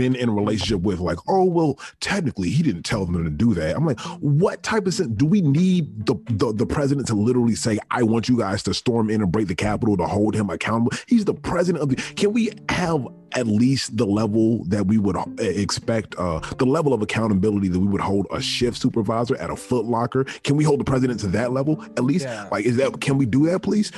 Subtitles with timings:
[0.00, 3.52] Been in a relationship with like oh well technically he didn't tell them to do
[3.52, 3.76] that.
[3.76, 7.54] I'm like what type of sense do we need the, the the president to literally
[7.54, 10.48] say i want you guys to storm in and break the capitol to hold him
[10.48, 14.96] accountable he's the president of the can we have at least the level that we
[14.96, 19.36] would uh, expect uh the level of accountability that we would hold a shift supervisor
[19.36, 20.24] at a foot locker?
[20.44, 22.24] Can we hold the president to that level at least?
[22.24, 22.48] Yeah.
[22.50, 23.92] like is that can we do that please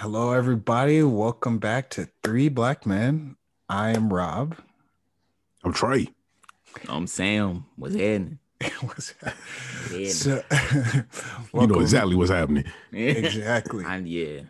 [0.00, 1.02] Hello, everybody.
[1.02, 3.36] Welcome back to Three Black Men.
[3.66, 4.54] I am Rob.
[5.64, 6.08] I'm Trey.
[6.86, 7.64] I'm Sam.
[7.76, 8.38] What's happening?
[8.82, 10.10] what's happening?
[10.10, 10.42] So,
[11.54, 12.64] you know exactly what's happening.
[12.92, 13.84] exactly.
[13.88, 14.42] And yeah.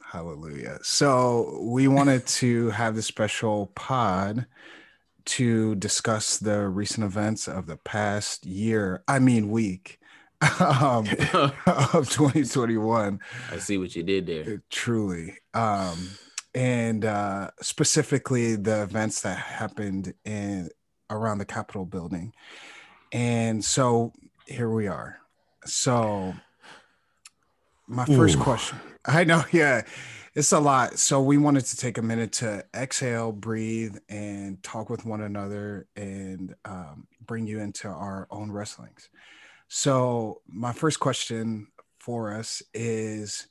[0.00, 0.78] Hallelujah.
[0.82, 4.46] So we wanted to have this special pod
[5.24, 9.02] to discuss the recent events of the past year.
[9.08, 9.98] I mean, week
[10.42, 11.06] um,
[11.66, 13.20] of 2021.
[13.50, 14.62] I see what you did there.
[14.70, 15.34] Truly.
[15.52, 16.10] Um,
[16.54, 20.70] and uh, specifically the events that happened in
[21.10, 22.32] around the Capitol building.
[23.12, 24.12] And so
[24.46, 25.18] here we are.
[25.64, 26.34] So
[27.86, 28.42] my first Ooh.
[28.42, 28.78] question.
[29.04, 29.82] I know, yeah,
[30.34, 30.98] it's a lot.
[30.98, 35.86] So we wanted to take a minute to exhale, breathe, and talk with one another
[35.96, 39.08] and um, bring you into our own wrestlings.
[39.76, 41.66] So, my first question
[41.98, 43.48] for us is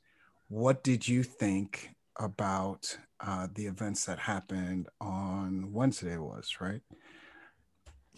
[0.48, 6.80] what did you think about uh, the events that happened on Wednesday was, right?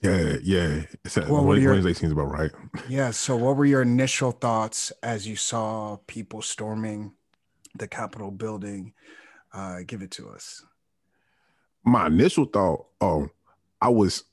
[0.04, 0.84] Yeah, yeah.
[1.04, 2.52] It's what Wednesday, your, Wednesday seems about right.
[2.88, 3.10] Yeah.
[3.10, 7.12] So, what were your initial thoughts as you saw people storming
[7.74, 8.94] the Capitol building?
[9.52, 10.64] Uh, give it to us.
[11.84, 13.30] My initial thought, oh,
[13.82, 14.26] I was,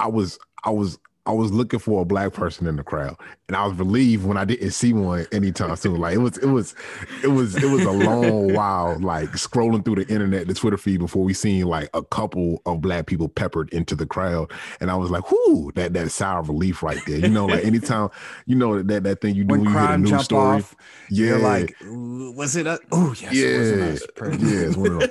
[0.00, 3.16] I was, I was I was looking for a black person in the crowd,
[3.48, 5.98] and I was relieved when I didn't see one anytime soon.
[5.98, 6.74] Like it was, it was,
[7.24, 10.98] it was, it was a long while, like scrolling through the internet, the Twitter feed
[10.98, 14.94] before we seen like a couple of black people peppered into the crowd, and I
[14.94, 17.18] was like, "Whoo!" That that sour relief right there.
[17.18, 18.10] You know, like anytime,
[18.46, 20.76] you know that that thing you do when, when you hear a news story, off,
[21.10, 22.66] yeah, you're like, was it?
[22.66, 25.06] A- oh yes, yeah, it was yeah.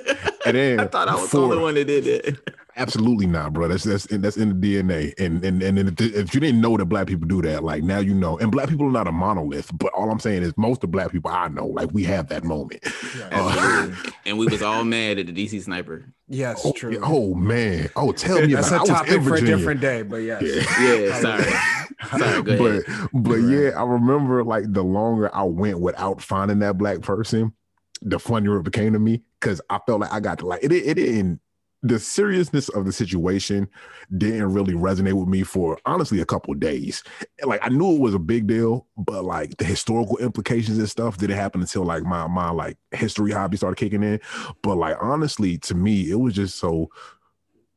[0.46, 2.56] and then I thought I was before, the only one that did it.
[2.78, 3.68] Absolutely not, bro.
[3.68, 5.14] That's that's that's in the DNA.
[5.18, 8.12] And and and if you didn't know that black people do that, like now you
[8.12, 8.36] know.
[8.38, 11.10] And black people are not a monolith, but all I'm saying is most of black
[11.10, 12.84] people I know, like we have that moment.
[13.18, 13.90] Yeah, uh,
[14.26, 16.04] and we was all mad at the DC sniper.
[16.28, 17.00] Yes, oh, true.
[17.02, 17.88] Oh man.
[17.96, 18.84] Oh, tell me that's about.
[18.84, 20.42] a topic for a different day, but yes.
[20.42, 20.94] Yeah.
[20.94, 22.18] yeah sorry.
[22.18, 22.42] sorry.
[22.42, 23.08] Go but ahead.
[23.14, 27.54] but yeah, I remember like the longer I went without finding that black person,
[28.02, 30.72] the funnier it became to me because I felt like I got to like it.
[30.72, 31.40] It didn't
[31.82, 33.68] the seriousness of the situation
[34.16, 37.02] didn't really resonate with me for honestly a couple days.
[37.44, 41.18] Like I knew it was a big deal, but like the historical implications and stuff
[41.18, 44.20] didn't happen until like my my like history hobby started kicking in.
[44.62, 46.90] But like honestly, to me, it was just so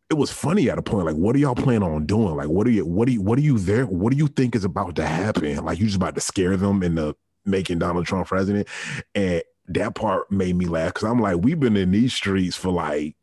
[0.09, 1.05] it was funny at a point.
[1.05, 2.35] Like, what are y'all planning on doing?
[2.35, 3.85] Like, what are you what do you what are you there?
[3.85, 5.63] What do you think is about to happen?
[5.63, 7.15] Like you just about to scare them into
[7.45, 8.67] making Donald Trump president.
[9.13, 12.71] And that part made me laugh because I'm like, we've been in these streets for
[12.71, 13.15] like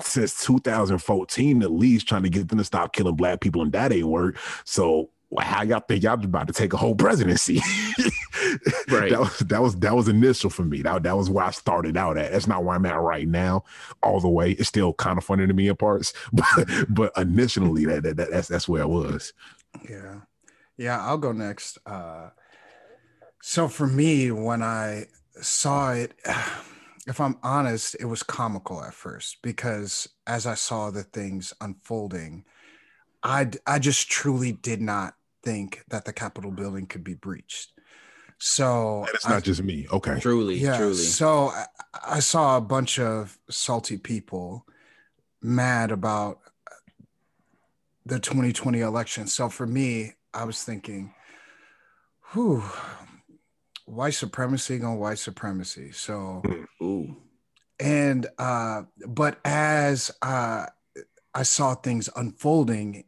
[0.00, 3.92] since 2014 at least trying to get them to stop killing black people and that
[3.92, 4.38] ain't work.
[4.64, 5.10] So
[5.40, 7.56] how y'all think y'all about to take a whole presidency?
[8.90, 9.10] right.
[9.10, 10.82] That was that was that was initial for me.
[10.82, 12.32] That, that was where I started out at.
[12.32, 13.64] That's not where I'm at right now,
[14.02, 14.52] all the way.
[14.52, 18.30] It's still kind of funny to me in parts, but but initially that, that, that
[18.30, 19.32] that's that's where I was.
[19.88, 20.20] Yeah.
[20.76, 21.78] Yeah, I'll go next.
[21.86, 22.30] Uh
[23.40, 25.06] so for me, when I
[25.40, 26.14] saw it
[27.06, 32.44] if I'm honest, it was comical at first because as I saw the things unfolding,
[33.22, 37.72] I I just truly did not think that the Capitol building could be breached.
[38.38, 39.86] So it's not I, just me.
[39.92, 40.18] Okay.
[40.18, 40.94] Truly, yeah, truly.
[40.94, 41.66] So I,
[42.04, 44.66] I saw a bunch of salty people
[45.40, 46.40] mad about
[48.04, 49.26] the 2020 election.
[49.26, 51.14] So for me, I was thinking,
[52.32, 52.64] whew,
[53.92, 55.92] white supremacy on white supremacy.
[55.92, 56.42] So,
[56.82, 57.16] Ooh.
[57.78, 60.66] and uh, but as uh,
[61.34, 63.04] I saw things unfolding,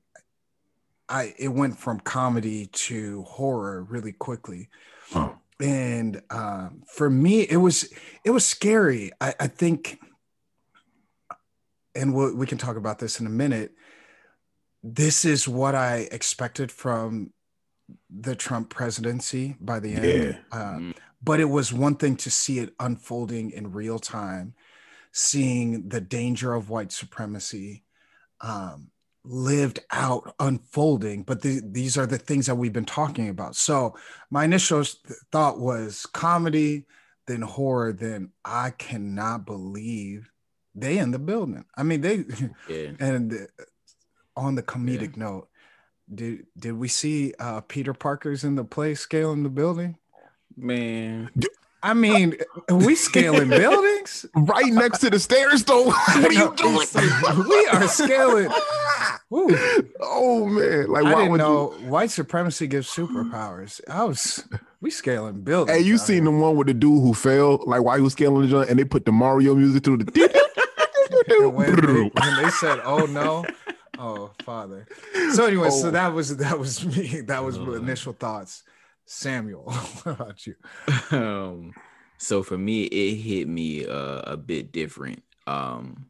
[1.09, 4.69] I it went from comedy to horror really quickly.
[5.15, 5.37] Oh.
[5.61, 7.91] And uh, for me, it was
[8.25, 9.11] it was scary.
[9.21, 9.99] I, I think
[11.95, 13.73] and we'll, we can talk about this in a minute.
[14.83, 17.33] This is what I expected from
[18.11, 20.05] the Trump presidency by the end.
[20.53, 20.59] Yeah.
[20.59, 20.95] Uh, Mm.
[21.23, 24.55] but it was one thing to see it unfolding in real time,
[25.13, 27.85] seeing the danger of white supremacy
[28.41, 28.91] um,
[29.25, 31.23] lived out, unfolding.
[31.23, 33.57] But the, these are the things that we've been talking about.
[33.57, 33.97] So
[34.31, 34.97] my initial s-
[35.33, 36.87] thought was comedy,
[37.27, 40.31] then horror, then I cannot believe
[40.75, 41.65] they in the building.
[41.77, 42.25] I mean, they
[42.69, 42.93] Yeah.
[43.01, 43.49] and
[44.37, 45.49] on the comedic note,
[46.13, 49.97] did did we see uh, Peter Parker's in the play scaling the building?
[50.57, 51.31] Man.
[51.83, 52.37] I mean,
[52.71, 54.25] are we scaling buildings?
[54.35, 55.85] Right next to the stairs, though.
[55.91, 56.87] what are you doing?
[57.49, 58.49] we are scaling.
[59.31, 59.55] Woo.
[60.01, 60.89] Oh man!
[60.89, 61.89] Like I why didn't would know you?
[61.89, 63.83] white supremacy gives superpowers.
[63.89, 64.45] I was
[64.81, 65.77] we scaling buildings.
[65.77, 66.33] Hey, you seen here.
[66.33, 67.63] the one with the dude who fell?
[67.67, 70.45] Like why he was scaling the joint, and they put the Mario music through the.
[71.27, 73.45] And when they, when they said, "Oh no,"
[73.99, 74.87] oh father.
[75.35, 75.91] So anyway, so Oh.
[75.93, 77.21] that was that was me.
[77.27, 77.73] That was my Uh.
[77.73, 78.63] initial thoughts.
[79.07, 79.65] Samuel,
[80.03, 80.55] what about you?
[81.11, 81.73] um
[82.17, 86.07] so for me it hit me uh, a bit different um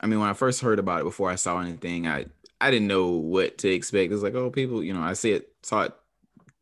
[0.00, 2.26] i mean when i first heard about it before i saw anything i
[2.60, 5.48] i didn't know what to expect it's like oh people you know i see it
[5.62, 5.92] saw it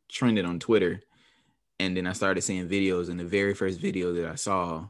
[0.09, 1.03] trended on twitter
[1.81, 4.87] and then i started seeing videos and the very first video that i saw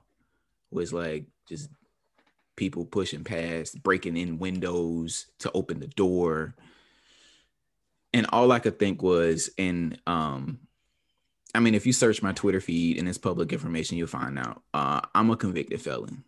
[0.71, 1.69] was like just
[2.57, 6.55] people pushing past breaking in windows to open the door
[8.13, 10.59] and all i could think was and um
[11.55, 14.63] I mean, if you search my Twitter feed and it's public information, you'll find out
[14.75, 16.25] uh, I'm a convicted felon.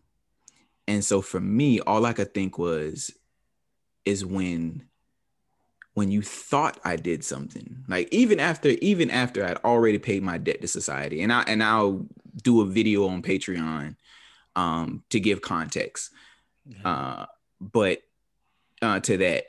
[0.87, 3.11] And so for me, all I could think was,
[4.05, 4.83] is when,
[5.95, 10.37] when you thought I did something, like even after, even after I'd already paid my
[10.37, 12.05] debt to society, and I and I'll
[12.41, 13.95] do a video on Patreon
[14.57, 16.11] um, to give context,
[16.83, 17.27] uh,
[17.61, 18.01] but
[18.81, 19.45] uh, to that,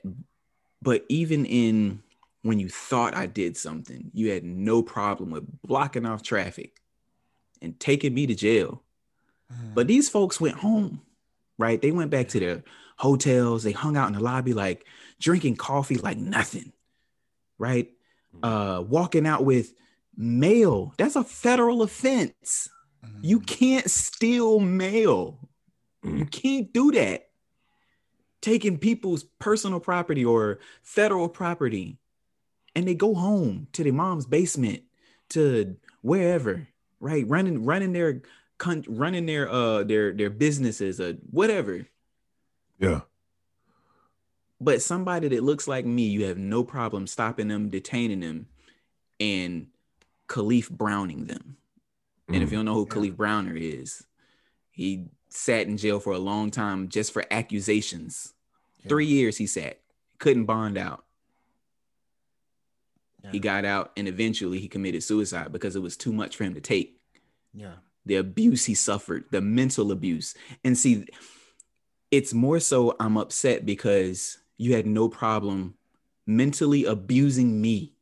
[0.81, 2.03] but even in
[2.43, 6.81] when you thought I did something, you had no problem with blocking off traffic
[7.61, 8.83] and taking me to jail.
[9.75, 11.01] But these folks went home,
[11.59, 11.81] right?
[11.81, 12.63] They went back to their
[12.97, 13.63] hotels.
[13.65, 14.87] They hung out in the lobby, like
[15.19, 16.73] drinking coffee like nothing,
[17.59, 17.91] right?
[18.43, 19.73] Uh, walking out with
[20.17, 20.93] mail.
[20.99, 22.69] That's a federal offense.
[23.21, 25.39] You can't steal mail.
[26.05, 27.29] You can't do that.
[28.41, 31.99] Taking people's personal property or federal property
[32.75, 34.85] and they go home to their mom's basement
[35.31, 36.69] to wherever,
[37.01, 37.27] right?
[37.27, 38.23] Running, running their,
[38.87, 41.87] running their, uh, their, their businesses or whatever.
[42.79, 43.01] Yeah.
[44.61, 48.47] But somebody that looks like me, you have no problem stopping them, detaining them,
[49.19, 49.67] and
[50.29, 51.57] Kalief Browning them.
[52.29, 52.53] And if mm.
[52.53, 52.95] you don't know who Yeah.
[52.95, 54.07] Kalief Browder is,
[54.71, 58.35] he sat in jail for a long time just for accusations.
[58.83, 58.89] Yeah.
[58.89, 59.81] Three years he sat,
[60.19, 61.05] couldn't bond out.
[63.31, 66.55] He got out and eventually he committed suicide because it was too much for him
[66.55, 66.99] to take.
[67.53, 67.75] Yeah.
[68.07, 70.35] The abuse he suffered, the mental abuse.
[70.65, 71.07] And see,
[72.11, 75.75] it's more so I'm upset because you had no problem
[76.27, 77.93] mentally abusing me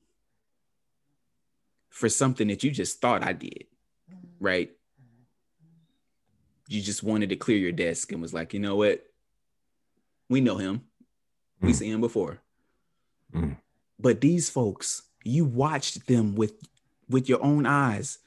[1.91, 3.65] for something that you just thought I did,
[4.41, 4.71] right?
[6.69, 9.05] You just wanted to clear your desk and was like, you know what?
[10.29, 10.83] We know him.
[11.61, 11.75] We Mm.
[11.75, 12.41] see him before.
[13.33, 13.57] Mm.
[13.99, 16.55] But these folks, you watched them with
[17.09, 18.19] with your own eyes.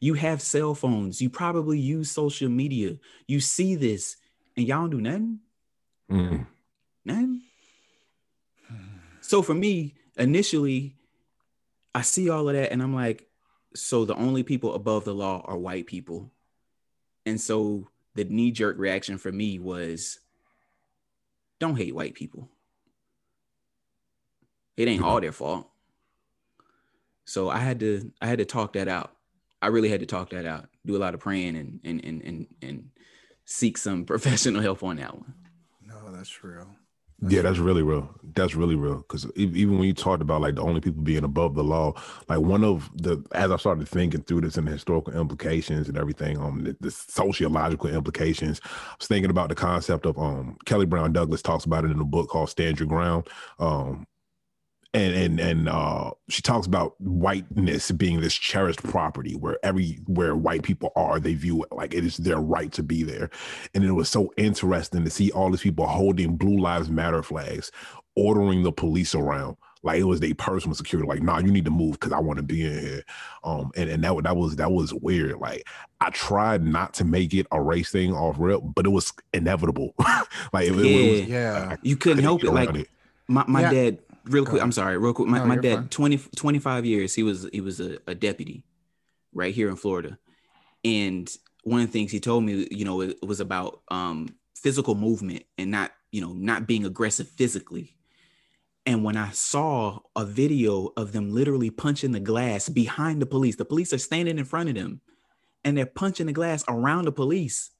[0.00, 1.20] You have cell phones.
[1.20, 2.98] You probably use social media.
[3.26, 4.16] You see this,
[4.56, 5.40] and y'all don't do nothing.
[6.08, 6.46] Mm.
[7.04, 7.42] Nothing.
[9.20, 10.94] So for me, initially,
[11.94, 13.27] I see all of that, and I'm like,
[13.74, 16.30] so the only people above the law are white people,
[17.26, 20.18] and so the knee jerk reaction for me was,
[21.60, 22.48] don't hate white people.
[24.76, 25.22] It ain't all mm-hmm.
[25.22, 25.68] their fault.
[27.24, 29.12] So I had to I had to talk that out.
[29.60, 30.68] I really had to talk that out.
[30.86, 32.90] Do a lot of praying and and and and, and
[33.44, 35.34] seek some professional help on that one.
[35.84, 36.68] No, that's real.
[37.20, 38.08] Yeah, that's really real.
[38.36, 38.98] That's really real.
[38.98, 41.94] Because even when you talked about like the only people being above the law,
[42.28, 45.98] like one of the as I started thinking through this and the historical implications and
[45.98, 50.86] everything, um, the, the sociological implications, I was thinking about the concept of um Kelly
[50.86, 53.26] Brown Douglas talks about it in a book called Stand Your Ground.
[53.58, 54.06] Um,
[54.94, 60.62] and and and uh she talks about whiteness being this cherished property where everywhere white
[60.62, 63.28] people are they view it like it is their right to be there
[63.74, 67.70] and it was so interesting to see all these people holding blue lives matter flags
[68.16, 71.06] ordering the police around Like it was their personal security.
[71.08, 73.02] Like, nah, you need to move because I want to be in here.
[73.44, 75.36] Um, and, and that that was that was weird.
[75.38, 75.68] Like
[76.00, 79.94] I tried not to make it a race thing off rip, but it was inevitable.
[80.52, 80.82] like it, Yeah.
[80.84, 81.76] it was, Yeah.
[81.82, 82.50] You couldn't help it.
[82.50, 82.88] Like it.
[83.28, 83.70] my, my Yeah.
[83.72, 84.62] dad, real quick.
[84.62, 85.28] I'm sorry, real quick.
[85.28, 85.88] My, No, my dad, fine.
[85.88, 88.64] 20, 25 years, he was he was a, a deputy
[89.32, 90.18] right here in Florida.
[90.84, 91.30] And
[91.64, 95.44] one of the things he told me, you know, it, was about um physical movement
[95.56, 97.94] and not, you know, not being aggressive physically.
[98.86, 103.56] And when I saw a video of them literally punching the glass behind the police,
[103.56, 105.02] the police are standing in front of them
[105.62, 107.70] and they're punching the glass around the police.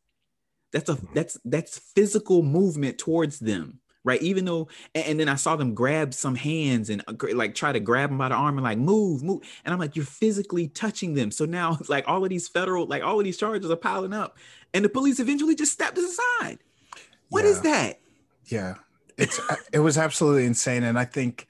[0.73, 4.23] That's a that's that's physical movement towards them, right?
[4.23, 7.73] Even though, and, and then I saw them grab some hands and uh, like try
[7.73, 10.69] to grab them by the arm and like move, move, and I'm like, you're physically
[10.69, 11.31] touching them.
[11.31, 14.15] So now, it's like all of these federal, like all of these charges are piling
[14.15, 14.39] up,
[14.73, 16.59] and the police eventually just stepped aside.
[17.29, 17.71] What is Yeah.
[17.71, 18.01] that?
[18.47, 18.75] Yeah,
[19.19, 19.39] it's
[19.73, 21.47] it was absolutely insane, and I think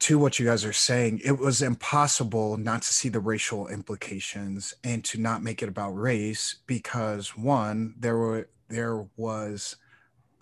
[0.00, 4.74] to what you guys are saying, it was impossible not to see the racial implications
[4.84, 9.76] and to not make it about race because one, there were there was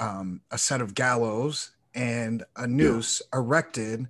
[0.02, 4.08] um, a set of gallows and a noose erected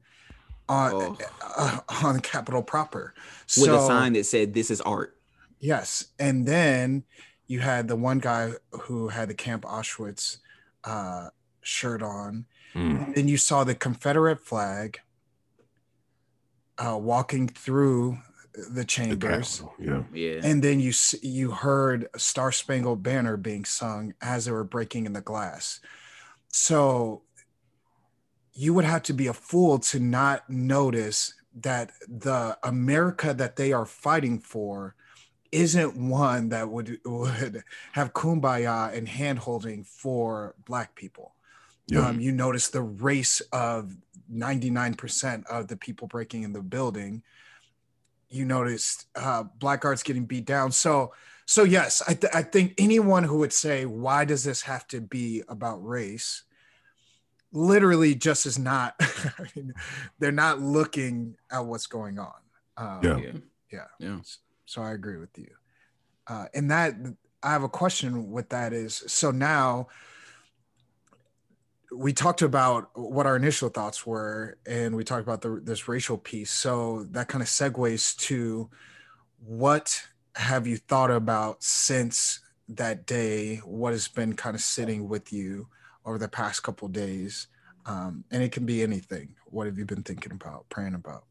[0.68, 1.18] on Oh.
[1.56, 3.14] uh, on Capitol proper
[3.58, 5.16] With a sign that said, "This is art."
[5.60, 7.04] Yes, and then
[7.46, 10.38] you had the one guy who had the Camp Auschwitz
[10.84, 11.28] uh,
[11.60, 12.46] shirt on.
[12.74, 13.06] Mm.
[13.06, 15.00] And then you saw the Confederate flag
[16.78, 18.18] uh, walking through
[18.54, 20.02] the The chambers, Capitol, Yeah.
[20.12, 20.92] Yeah, and then you
[21.22, 25.80] you heard Star Spangled Banner being sung as they were breaking in the glass.
[26.48, 27.22] So
[28.52, 33.72] you would have to be a fool to not notice that the America that they
[33.72, 34.94] are fighting for
[35.50, 41.34] isn't one that would would have kumbaya and handholding for black people.
[41.86, 42.06] Yeah.
[42.08, 43.96] Um, you notice the race of
[44.32, 47.22] 99% of the people breaking in the building.
[48.32, 50.72] You noticed uh, black guards getting beat down.
[50.72, 51.12] So,
[51.46, 55.00] so yes, I, th- I think anyone who would say, why does this have to
[55.00, 56.42] be about race?
[57.52, 59.74] Literally just is not, I mean,
[60.18, 62.34] they're not looking at what's going on.
[62.76, 63.18] Um, Yeah.
[63.18, 63.32] yeah,
[63.70, 63.84] yeah.
[63.98, 64.18] yeah.
[64.64, 65.50] so I agree with you.
[66.26, 66.94] Uh, and that
[67.42, 69.88] I have a question with that is so now
[71.94, 76.18] we talked about what our initial thoughts were, and we talked about the, this racial
[76.18, 76.50] piece.
[76.50, 78.70] So that kind of segues to
[79.44, 80.02] what
[80.34, 83.56] have you thought about since that day?
[83.58, 85.68] What has been kind of sitting with you
[86.04, 87.48] over the past couple days?
[87.84, 89.34] Um, and it can be anything.
[89.46, 91.24] What have you been thinking about, praying about?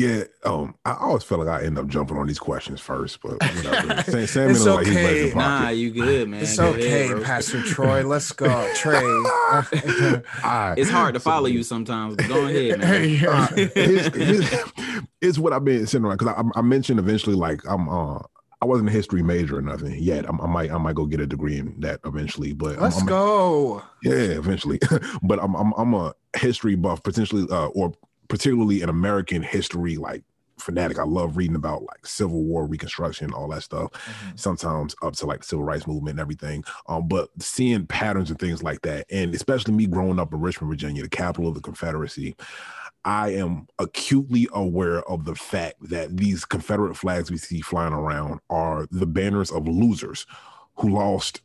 [0.00, 3.32] Yeah, um, I always feel like I end up jumping on these questions first, but
[3.32, 4.02] whatever.
[4.10, 5.30] Sam, Sam It's Miller, like he's left okay.
[5.32, 5.74] in Nah, pocket.
[5.74, 6.40] you good, man.
[6.42, 7.22] it's Go okay, ahead, bro.
[7.22, 8.02] Pastor Troy.
[8.06, 8.96] Let's go, Trey.
[9.04, 9.62] All
[10.42, 10.74] right.
[10.78, 12.16] It's hard to So- follow you sometimes.
[12.16, 13.26] But go ahead, man.
[13.26, 14.72] Uh, here's, here's-
[15.20, 18.20] here's what I've been sitting around because I, I mentioned eventually, like I'm, uh,
[18.62, 20.26] I wasn't a history major or nothing yet.
[20.26, 22.54] I'm, I might, I might go get a degree in that eventually.
[22.54, 23.82] But I'm- Let's I'm, go.
[24.02, 24.78] Yeah, eventually.
[25.22, 27.92] but I'm, I'm, I'm a history buff, potentially, uh, or
[28.30, 30.22] particularly an American history like
[30.58, 30.98] fanatic.
[30.98, 33.90] I love reading about like Civil War, Reconstruction, all that stuff.
[34.36, 36.64] Sometimes up to like the civil rights movement and everything.
[36.86, 40.70] Um, but seeing patterns and things like that, and especially me growing up in Richmond,
[40.70, 42.36] Virginia, the capital of the Confederacy,
[43.04, 48.40] I am acutely aware of the fact that these Confederate flags we see flying around
[48.50, 50.26] are the banners of losers
[50.76, 51.40] who lost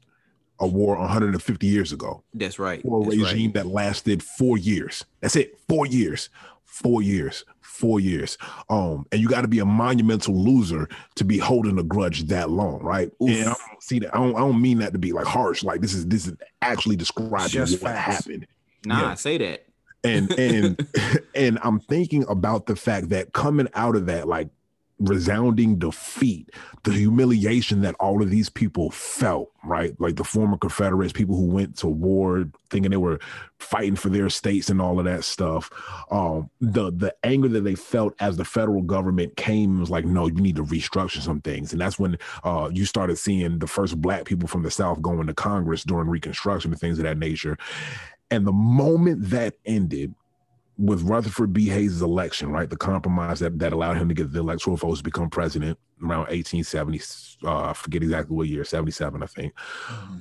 [0.59, 2.81] a war 150 years ago That's right.
[2.81, 3.31] for a That's right.
[3.33, 5.03] regime that lasted four years.
[5.21, 6.29] That's it, four years,
[6.63, 8.37] four years, four years.
[8.69, 12.49] Um, and you got to be a monumental loser to be holding a grudge that
[12.49, 13.11] long, right?
[13.21, 13.29] Oof.
[13.29, 14.15] And I don't see that.
[14.15, 15.63] I don't, I don't mean that to be like harsh.
[15.63, 18.15] Like this is this is actually describing Just what facts.
[18.25, 18.47] happened
[18.85, 19.13] Nah, Yeah.
[19.15, 19.65] say that.
[20.03, 20.87] and and
[21.35, 24.49] and I'm thinking about the fact that coming out of that like
[24.99, 26.51] resounding defeat,
[26.83, 29.99] the humiliation that all of these people felt, right?
[29.99, 33.19] Like the former Confederates, people who went to war thinking they were
[33.59, 35.69] fighting for their states and all of that stuff.
[36.11, 40.27] Um, the the anger that they felt as the federal government came was like, no,
[40.27, 41.71] you need to restructure some things.
[41.71, 45.27] And that's when uh you started seeing the first black people from the South going
[45.27, 47.57] to Congress during Reconstruction and things of that nature.
[48.31, 50.15] And the moment that ended,
[50.77, 51.67] with Rutherford B.
[51.67, 55.03] Hayes' election, right, the compromise that, that allowed him to get the electoral votes to
[55.03, 57.01] become president around 1870,
[57.45, 59.53] uh, I forget exactly what year, 77, I think.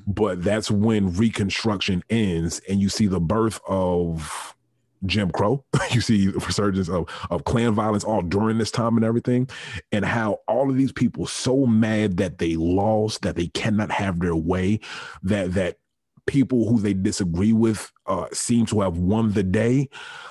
[0.07, 4.55] But that's when Reconstruction ends, and you see the birth of
[5.07, 5.65] Jim Crow.
[5.91, 9.49] you see the resurgence of, of Klan violence all during this time and everything,
[9.93, 14.21] and how all of these people so mad that they lost, that they cannot have
[14.21, 14.81] their way,
[15.23, 15.79] that that
[16.27, 19.89] people who they disagree with uh, seem to have won the day.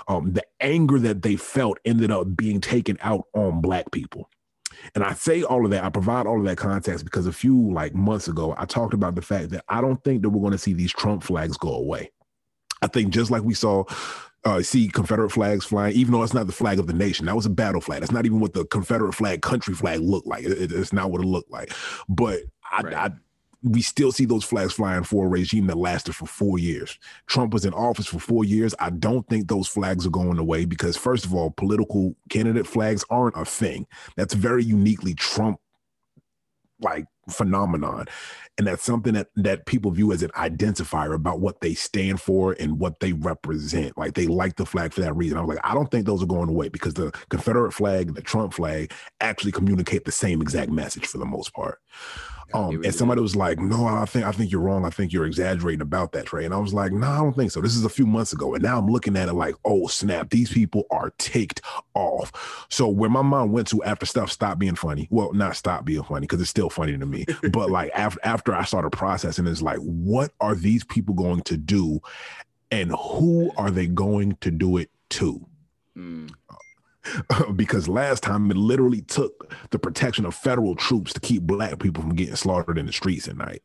[0.08, 4.30] Um, the anger that they felt ended up being taken out on black people.
[4.96, 7.72] And I say all of that, I provide all of that context because a few
[7.72, 10.52] like months ago, I talked about the fact that I don't think that we're going
[10.52, 12.12] to see these Trump flags go away.
[12.82, 13.86] I think just like we saw
[14.46, 17.26] uh, see Confederate flags flying, even though it's not the flag of the nation.
[17.26, 18.02] That was a battle flag.
[18.02, 20.44] That's not even what the Confederate flag, country flag looked like.
[20.44, 21.72] It, it's not what it looked like.
[22.10, 22.94] But I, right.
[22.94, 23.12] I,
[23.64, 27.00] we still see those flags flying for a regime that lasted for four years.
[27.28, 28.76] Trump was in office for four years.
[28.80, 33.06] I don't think those flags are going away because, first of all, political candidate flags
[33.10, 33.88] aren't a thing.
[34.18, 35.60] That's very uniquely Trump
[36.82, 38.06] like phenomenon
[38.58, 42.56] and that's something that that people view as an identifier about what they stand for
[42.60, 45.66] and what they represent like they like the flag for that reason i was like
[45.66, 48.92] i don't think those are going away because the confederate flag and the trump flag
[49.22, 51.80] actually communicate the same exact message for the most part
[52.54, 54.86] um, and somebody was like, "No, I think I think you're wrong.
[54.86, 57.52] I think you're exaggerating about that, Trey." And I was like, "No, I don't think
[57.52, 57.62] so.
[57.62, 60.30] This is a few months ago, and now I'm looking at it like, oh snap,
[60.30, 61.62] these people are ticked
[61.94, 65.86] off." So where my mind went to after stuff stopped being funny, well, not stop
[65.86, 69.48] being funny because it's still funny to me, but like after after I started processing,
[69.48, 72.02] it's like, what are these people going to do,
[72.72, 75.46] and who are they going to do it to?
[75.98, 76.32] Mm.
[77.56, 82.04] because last time it literally took the protection of federal troops to keep black people
[82.04, 83.62] from getting slaughtered in the streets at night.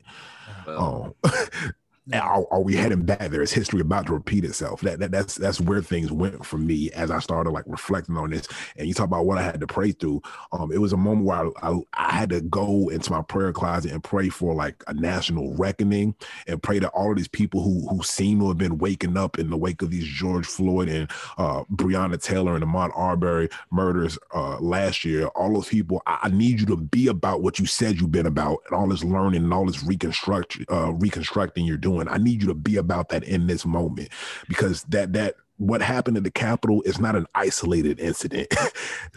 [0.66, 1.14] Um,
[2.12, 3.42] are, are, we heading back there?
[3.42, 4.80] Is history about to repeat itself?
[4.80, 8.30] That, that that's that's where things went for me as I started like reflecting on
[8.30, 8.48] this.
[8.76, 10.22] And you talk about what I had to pray through.
[10.52, 13.52] Um, it was a moment where I, I, I had to go into my prayer
[13.52, 16.14] closet and pray for like a national reckoning
[16.46, 19.38] and pray to all of these people who who seem to have been waking up
[19.38, 24.18] in the wake of these George Floyd and uh, Breonna Taylor and Ahmaud Arbery murders
[24.34, 25.26] uh, last year.
[25.28, 28.26] All those people, I, I, need you to be about what you said you've been
[28.26, 32.14] about, and all this learning and all this reconstruct uh, reconstructing you're doing doing.
[32.14, 34.08] I need you to be about that in this moment
[34.48, 38.48] because that that what happened at the Capitol is not an isolated incident.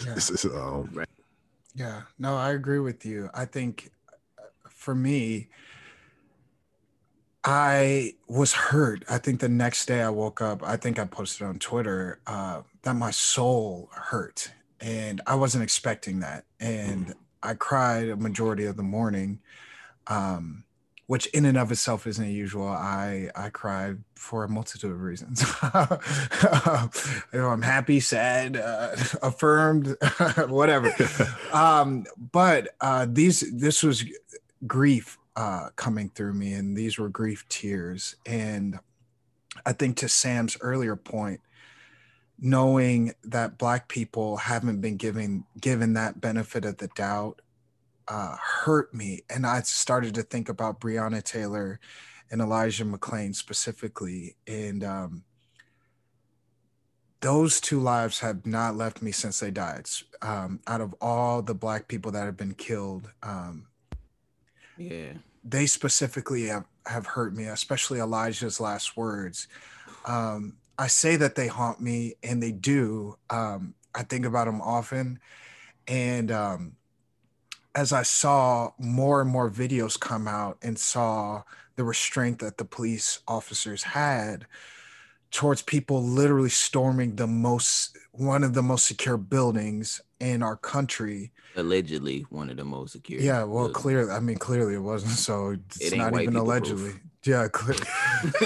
[0.04, 0.16] Yeah.
[0.56, 1.08] um, right.
[1.76, 3.30] yeah, no, I agree with you.
[3.34, 3.92] I think
[4.40, 5.50] uh, for me,
[7.44, 9.04] I was hurt.
[9.10, 12.62] I think the next day I woke up, I think I posted on Twitter uh,
[12.84, 14.52] that my soul hurt.
[14.80, 16.46] And I wasn't expecting that.
[16.60, 17.14] And mm.
[17.44, 19.40] I cried a majority of the morning.
[20.08, 20.64] Um,
[21.12, 22.70] which in and of itself isn't usual.
[22.70, 25.42] I I cried for a multitude of reasons.
[27.34, 29.98] you know, I'm happy, sad, uh, affirmed,
[30.48, 30.96] whatever.
[31.52, 34.06] um, but uh, these this was
[34.66, 38.16] grief uh, coming through me, and these were grief tears.
[38.26, 38.80] And
[39.66, 41.42] I think to Sam's earlier point,
[42.40, 47.42] knowing that Black people haven't been given given that benefit of the doubt
[48.12, 49.22] uh, hurt me.
[49.30, 51.80] And I started to think about Breonna Taylor
[52.30, 54.36] and Elijah McClain specifically.
[54.46, 55.24] And um,
[57.22, 59.88] those two lives have not left me since they died.
[60.22, 63.68] Um, out of all the Black people that have been killed, um,
[64.78, 65.14] yeah,
[65.46, 69.48] they specifically have, have hurt me, especially Elijah's last words.
[70.04, 73.16] Um, I say that they haunt me, and they do.
[73.30, 75.20] Um, I think about them often.
[75.88, 76.74] And um,
[77.76, 81.44] as I saw more and more videos come out and saw
[81.76, 84.46] the restraint that the police officers had
[85.32, 91.32] towards people literally storming the most one of the most secure buildings in our country.
[91.56, 95.52] Allegedly one of the most secure yeah well clearly i mean clearly it wasn't so
[95.52, 97.02] it's it not even allegedly proof.
[97.26, 97.78] Yeah clear.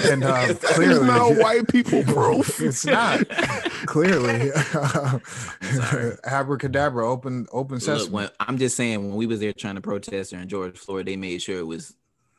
[0.12, 3.28] and uh, clearly it's not white people proof it's not.
[3.86, 4.50] Clearly
[6.24, 8.04] abracadabra open open sesame.
[8.04, 11.06] Look, when, i'm just saying when we was there trying to protest during george floyd
[11.06, 11.94] they made sure it was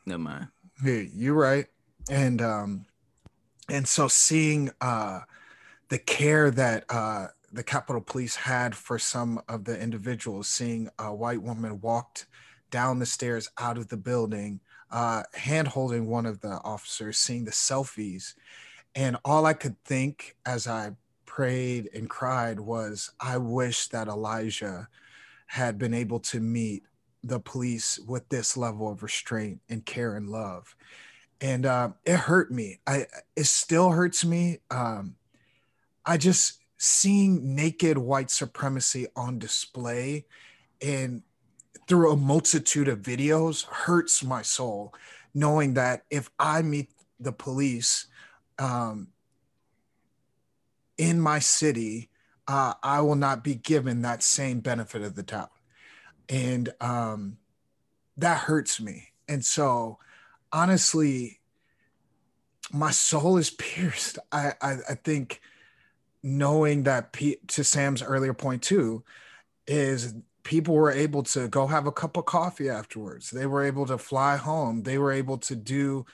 [0.06, 0.48] never mind.
[0.84, 1.66] Yeah you're right.
[2.10, 2.86] And um
[3.68, 5.20] and so seeing uh,
[5.88, 11.14] the care that uh, the Capitol Police had for some of the individuals, seeing a
[11.14, 12.26] white woman walked
[12.70, 17.44] down the stairs out of the building, uh, hand holding one of the officers, seeing
[17.44, 18.34] the selfies.
[18.94, 20.92] And all I could think as I
[21.26, 24.88] prayed and cried was, I wish that Elijah
[25.46, 26.84] had been able to meet
[27.24, 30.74] the police with this level of restraint and care and love
[31.40, 32.80] and uh, it hurt me.
[32.86, 34.58] I it still hurts me.
[34.70, 35.16] Um,
[36.04, 40.26] I just seeing naked white supremacy on display
[40.80, 41.22] and
[41.88, 44.94] through a multitude of videos hurts my soul.
[45.34, 48.06] Knowing that if I meet the police
[48.58, 49.08] um,
[50.96, 52.10] in my city,
[52.46, 55.50] uh, I will not be given that same benefit of the doubt,
[56.28, 57.36] and um,
[58.16, 59.08] that hurts me.
[59.28, 59.98] And so
[60.50, 61.40] honestly,
[62.72, 64.18] my soul is pierced.
[64.32, 65.40] I I, I think
[66.22, 69.04] knowing that P- to Sam's earlier point too
[69.66, 73.30] is people were able to go have a cup of coffee afterwards.
[73.30, 74.82] They were able to fly home.
[74.82, 76.06] They were able to do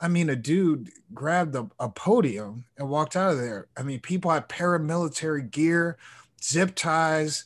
[0.00, 3.68] I mean, a dude grabbed a, a, podium and walked out of there.
[3.76, 5.98] I mean, people had paramilitary gear,
[6.42, 7.44] zip ties.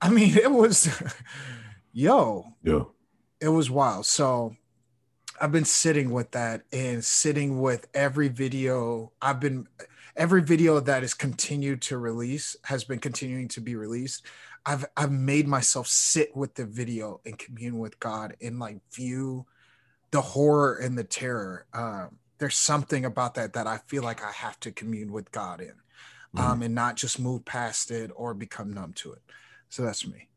[0.00, 0.88] I mean, it was,
[1.92, 2.84] yo, yeah,
[3.40, 4.04] it was wild.
[4.04, 4.54] So
[5.40, 9.12] I've been sitting with that and sitting with every video.
[9.22, 9.66] I've been,
[10.14, 14.26] every video that is continued to release has been continuing to be released.
[14.66, 19.46] I've, I've made myself sit with the video and commune with God and like view
[20.10, 21.66] the horror and the terror.
[21.72, 25.60] Um, there's something about that that I feel like I have to commune with God
[25.60, 26.38] in, mm-hmm.
[26.38, 29.22] um, and not just move past it or become numb to it.
[29.68, 30.28] So that's me.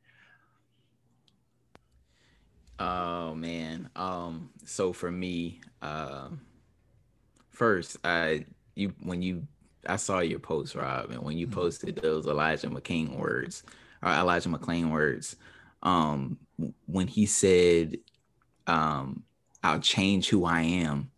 [2.80, 3.90] Oh man.
[3.96, 6.30] Um, so for me, uh,
[7.52, 9.48] first, I you when you
[9.88, 11.60] I saw your post, Rob, and when you mm-hmm.
[11.60, 13.64] posted those Elijah McCain words,
[14.02, 15.36] or Elijah McClain words,
[15.84, 16.38] um,
[16.86, 17.98] when he said,
[18.68, 19.24] um,
[19.64, 21.12] I'll change who I am.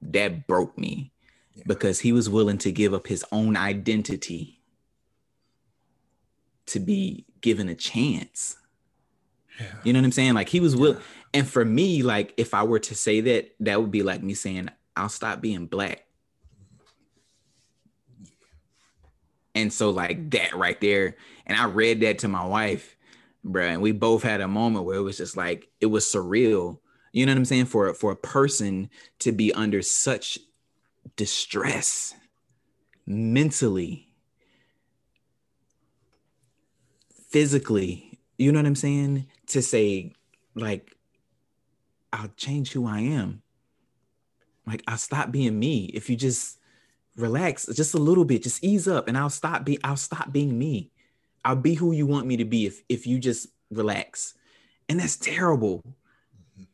[0.00, 1.12] That broke me
[1.54, 1.64] yeah.
[1.66, 4.60] because he was willing to give up his own identity
[6.66, 8.56] to be given a chance.
[9.60, 9.66] Yeah.
[9.84, 10.34] You know what I'm saying?
[10.34, 10.96] Like he was willing.
[10.96, 11.02] Yeah.
[11.34, 14.34] And for me, like if I were to say that, that would be like me
[14.34, 16.04] saying, I'll stop being black.
[19.54, 21.16] And so, like that right there.
[21.46, 22.96] And I read that to my wife,
[23.44, 23.66] bro.
[23.66, 26.78] And we both had a moment where it was just like, it was surreal
[27.12, 27.66] you know what I'm saying?
[27.66, 28.88] For for a person
[29.20, 30.38] to be under such
[31.16, 32.14] distress
[33.06, 34.08] mentally,
[37.28, 39.26] physically, you know what I'm saying?
[39.48, 40.14] To say,
[40.54, 40.96] like,
[42.12, 43.42] I'll change who I am.
[44.66, 46.58] Like, I'll stop being me if you just
[47.16, 50.58] relax just a little bit, just ease up, and I'll stop be I'll stop being
[50.58, 50.90] me.
[51.44, 54.34] I'll be who you want me to be if if you just relax.
[54.88, 55.82] And that's terrible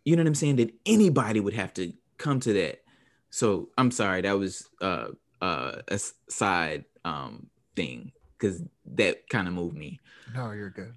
[0.04, 0.56] you know what I'm saying?
[0.56, 2.82] That anybody would have to come to that.
[3.30, 5.08] So I'm sorry, that was uh
[5.42, 8.62] uh a side um thing because
[8.94, 10.00] that kind of moved me.
[10.34, 10.94] No, you're good.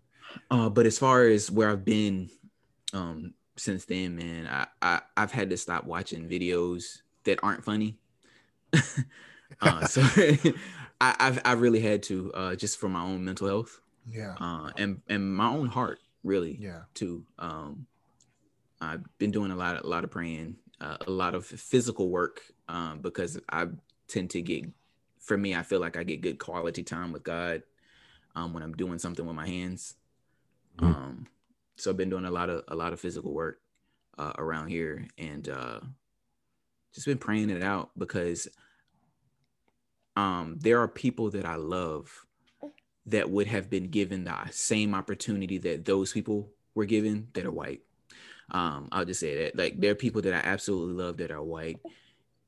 [0.49, 2.29] Uh, but as far as where I've been
[2.93, 7.97] um since then, man, I, I I've had to stop watching videos that aren't funny.
[9.61, 10.01] uh, so
[11.01, 13.81] I, I've I really had to uh just for my own mental health.
[14.09, 14.35] Yeah.
[14.39, 16.57] Uh, and and my own heart, really.
[16.59, 16.81] Yeah.
[16.93, 17.25] Too.
[17.39, 17.85] Um,
[18.81, 22.41] I've been doing a lot, a lot of praying, uh, a lot of physical work
[22.67, 23.67] um, because I
[24.07, 24.65] tend to get,
[25.19, 27.61] for me, I feel like I get good quality time with God
[28.35, 29.93] um, when I'm doing something with my hands.
[30.79, 30.85] Mm-hmm.
[30.85, 31.27] Um,
[31.75, 33.59] so I've been doing a lot of a lot of physical work
[34.17, 35.79] uh, around here and uh,
[36.93, 38.47] just been praying it out because
[40.21, 42.25] um, there are people that I love
[43.07, 47.51] that would have been given the same opportunity that those people were given that are
[47.51, 47.81] white.
[48.51, 51.41] Um, I'll just say that like there are people that I absolutely love that are
[51.41, 51.79] white,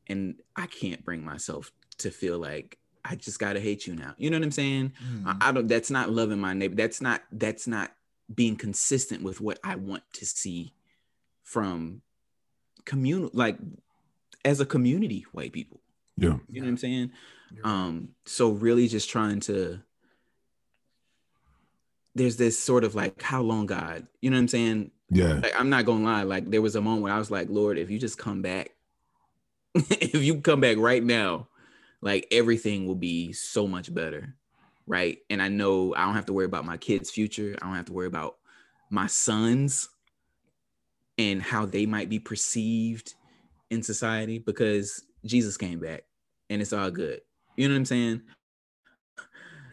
[0.05, 4.13] and I can't bring myself to feel like I just gotta hate you now.
[4.17, 4.93] You know what I'm saying?
[5.03, 5.37] Mm.
[5.41, 5.67] I, I, don't.
[5.67, 6.75] That's not loving my neighbor.
[6.75, 7.23] That's not.
[7.31, 7.91] That's not
[8.33, 10.73] being consistent with what I want to see
[11.43, 12.01] from
[12.85, 13.57] communal, like
[14.45, 15.79] as a community, white people.
[16.17, 16.37] Yeah.
[16.47, 17.11] You know what I'm saying?
[17.63, 18.09] Um.
[18.25, 19.79] So really, just trying to.
[22.15, 24.05] There's this sort of like, how long, God?
[24.21, 24.91] You know what I'm saying?
[25.09, 25.33] Yeah.
[25.33, 26.23] Like, I'm not gonna lie.
[26.23, 28.71] Like there was a moment where I was like, Lord, if you just come back,
[29.75, 31.47] if you come back right now,
[32.01, 34.35] like everything will be so much better.
[34.85, 35.19] Right.
[35.29, 37.55] And I know I don't have to worry about my kids' future.
[37.61, 38.35] I don't have to worry about
[38.89, 39.89] my sons
[41.17, 43.13] and how they might be perceived
[43.69, 46.03] in society because Jesus came back
[46.49, 47.21] and it's all good.
[47.57, 48.21] You know what I'm saying?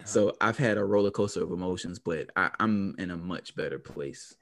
[0.05, 3.79] So I've had a roller coaster of emotions, but I, am in a much better
[3.79, 4.35] place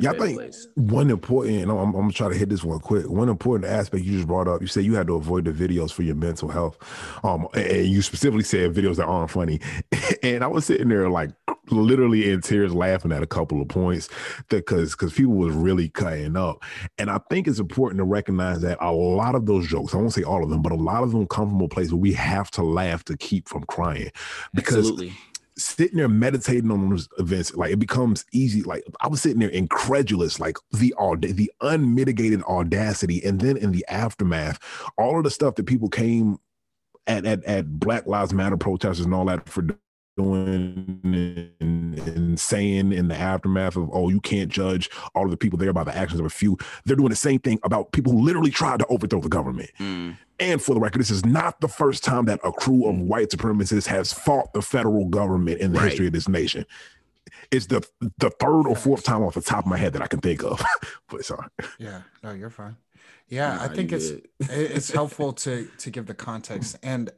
[0.00, 0.68] yeah, I think place.
[0.74, 3.08] one important, and I'm, I'm, gonna try to hit this one quick.
[3.08, 5.92] One important aspect you just brought up, you said you had to avoid the videos
[5.92, 6.76] for your mental health,
[7.24, 9.60] um, and you specifically said videos that aren't funny.
[10.22, 11.30] and I was sitting there like
[11.70, 14.08] literally in tears, laughing at a couple of points
[14.48, 16.62] because because people was really cutting up.
[16.98, 20.12] And I think it's important to recognize that a lot of those jokes, I won't
[20.12, 22.12] say all of them, but a lot of them come from a place where we
[22.12, 24.10] have to laugh to keep from crying
[24.54, 24.78] because.
[24.78, 25.12] Absolutely
[25.58, 28.62] sitting there meditating on those events, like it becomes easy.
[28.62, 33.84] Like I was sitting there incredulous, like the the unmitigated audacity, and then in the
[33.88, 34.58] aftermath,
[34.98, 36.38] all of the stuff that people came
[37.06, 39.66] at at, at Black Lives Matter protesters and all that for
[40.16, 41.00] doing
[41.60, 45.58] and, and, saying in the aftermath of, oh, you can't judge all of the people
[45.58, 46.56] there by the actions of a few.
[46.84, 49.70] They're doing the same thing about people who literally tried to overthrow the government.
[49.78, 50.16] Mm.
[50.38, 53.30] And for the record, this is not the first time that a crew of white
[53.30, 55.88] supremacists has fought the federal government in the right.
[55.88, 56.66] history of this nation.
[57.50, 57.86] It's the
[58.18, 60.42] the third or fourth time off the top of my head that I can think
[60.42, 60.62] of.
[61.08, 61.48] but sorry.
[61.78, 62.76] Yeah, no, you're fine.
[63.28, 67.10] Yeah, I think it's it's helpful to to give the context and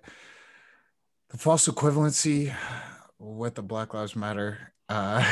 [1.30, 2.54] the false equivalency
[3.18, 5.22] with the Black Lives Matter uh,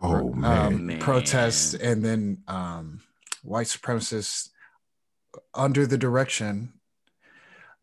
[0.00, 0.90] oh, um, man.
[0.90, 3.00] Um, protests and then um,
[3.42, 4.50] white supremacists
[5.54, 6.72] under the direction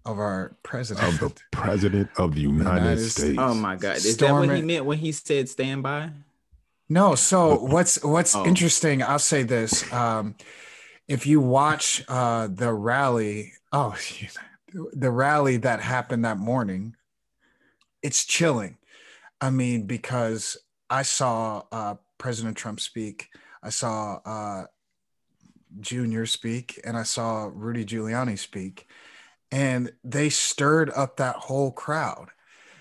[0.04, 3.38] of our president of the president of the United, United States.
[3.40, 3.98] Oh my God!
[3.98, 6.10] Is that what he meant when he said "stand by"?
[6.90, 7.14] No.
[7.16, 8.46] So what's what's oh.
[8.46, 9.04] interesting?
[9.04, 9.92] I'll say this.
[9.94, 10.36] Um,
[11.08, 13.96] if you watch uh, the rally, oh,
[14.94, 16.96] the rally that happened that morning,
[18.04, 18.78] it's chilling.
[19.40, 20.58] I mean, because
[20.90, 23.30] I saw uh, President Trump speak,
[23.64, 24.66] I saw uh,
[25.80, 28.88] Junior speak, and I saw Rudy Giuliani speak,
[29.52, 32.30] and they stirred up that whole crowd.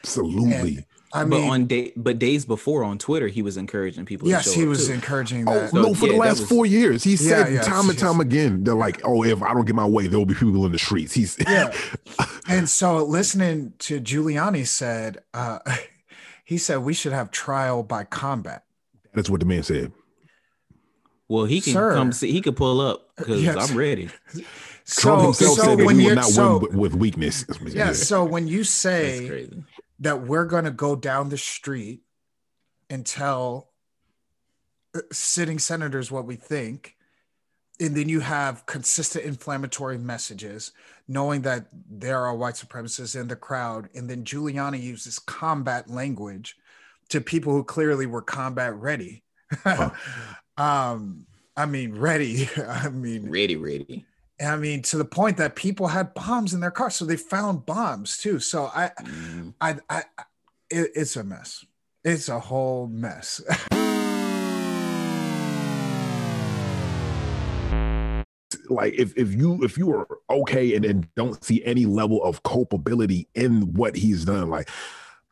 [0.03, 0.77] Absolutely.
[0.77, 4.29] And, I mean, but on day, but days before on Twitter, he was encouraging people.
[4.29, 4.93] Yes, he was too.
[4.93, 5.75] encouraging oh, that.
[5.75, 7.99] Oh, no, for yeah, the last was, four years, he said yeah, yeah, time and
[7.99, 10.65] time again, they're like, "Oh, if I don't get my way, there will be people
[10.67, 11.73] in the streets." He's yeah.
[12.49, 15.59] and so listening to Giuliani said, uh,
[16.45, 18.65] he said we should have trial by combat.
[19.13, 19.93] That's what the man said.
[21.27, 22.31] Well, he can Sir, come see.
[22.31, 23.71] He could pull up because yes.
[23.71, 24.11] I'm ready.
[24.85, 27.45] So, Trump himself so said that he will not so, win with weakness.
[27.69, 27.93] Yeah.
[27.93, 29.49] So when you say
[30.01, 32.03] that we're going to go down the street
[32.89, 33.71] and tell
[34.95, 36.97] uh, sitting senators what we think.
[37.79, 40.73] And then you have consistent inflammatory messages
[41.09, 43.89] knowing that there are white supremacists in the crowd.
[43.95, 46.57] And then giuliani uses combat language
[47.09, 49.23] to people who clearly were combat ready.
[50.57, 52.51] Um i mean ready.
[52.69, 54.05] I mean ready ready
[54.41, 57.67] I mean, to the point that people had bombs in their cars, so they found
[57.67, 58.39] bombs too.
[58.39, 59.53] So I, mm.
[59.61, 60.05] I, I,
[60.71, 61.65] it, it's a mess.
[62.05, 63.43] It's a whole mess.
[68.71, 72.43] like if, if you if you are okay and, and don't see any level of
[72.45, 74.71] culpability in what he's done like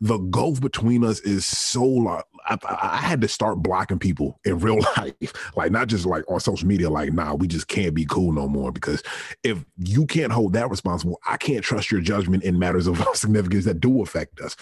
[0.00, 2.24] the gulf between us is so large.
[2.48, 6.40] I, I, had to start blocking people in real life, like not just like on
[6.40, 6.90] social media.
[6.90, 8.72] Like, nah, we just can't be cool no more.
[8.72, 9.02] Because
[9.44, 13.64] if you can't hold that responsible, I can't trust your judgment in matters of significance
[13.66, 14.56] that do affect us.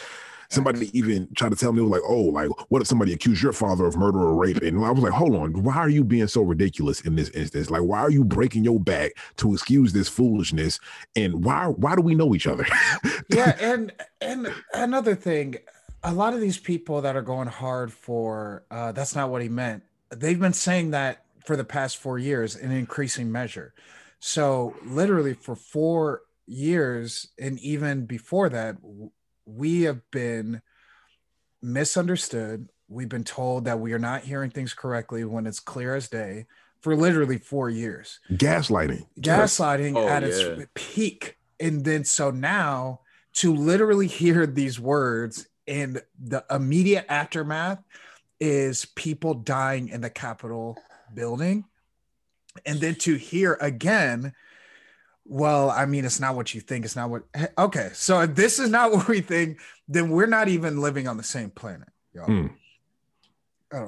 [0.49, 3.85] Somebody even tried to tell me, like, oh, like, what if somebody accused your father
[3.85, 4.59] of murder or rape?
[4.59, 7.69] And I was like, hold on, why are you being so ridiculous in this instance?
[7.69, 10.79] Like, why are you breaking your back to excuse this foolishness?
[11.17, 12.67] And why why do we know each other?
[13.29, 15.57] yeah, and and another thing,
[16.07, 19.49] a lot of these people that are going hard for uh, that's not what he
[19.49, 19.83] meant.
[20.11, 23.75] They've been saying that for the past four years in increasing measure.
[24.21, 28.77] So literally for four years and even before that
[29.45, 30.63] we have been
[31.63, 32.69] misunderstood.
[32.89, 36.47] We've been told that we are not hearing things correctly when it's clear as day
[36.81, 38.21] for literally four years.
[38.31, 39.07] Gaslighting.
[39.21, 40.29] Gaslighting oh, at yeah.
[40.29, 41.37] its peak.
[41.59, 43.01] And then so now
[43.35, 47.83] to literally hear these words in the immediate aftermath
[48.41, 50.77] is people dying in the Capitol
[51.15, 51.65] building.
[52.65, 54.33] And then to hear again
[55.29, 56.85] well, I mean, it's not what you think.
[56.85, 57.23] It's not what.
[57.59, 61.17] Okay, so if this is not what we think, then we're not even living on
[61.17, 62.27] the same planet, y'all.
[62.27, 62.53] Mm.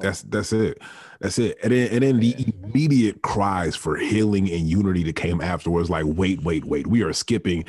[0.01, 0.83] That's that's it.
[1.21, 1.57] That's it.
[1.63, 6.05] And then and then the immediate cries for healing and unity that came afterwards, like,
[6.07, 7.65] wait, wait, wait, we are skipping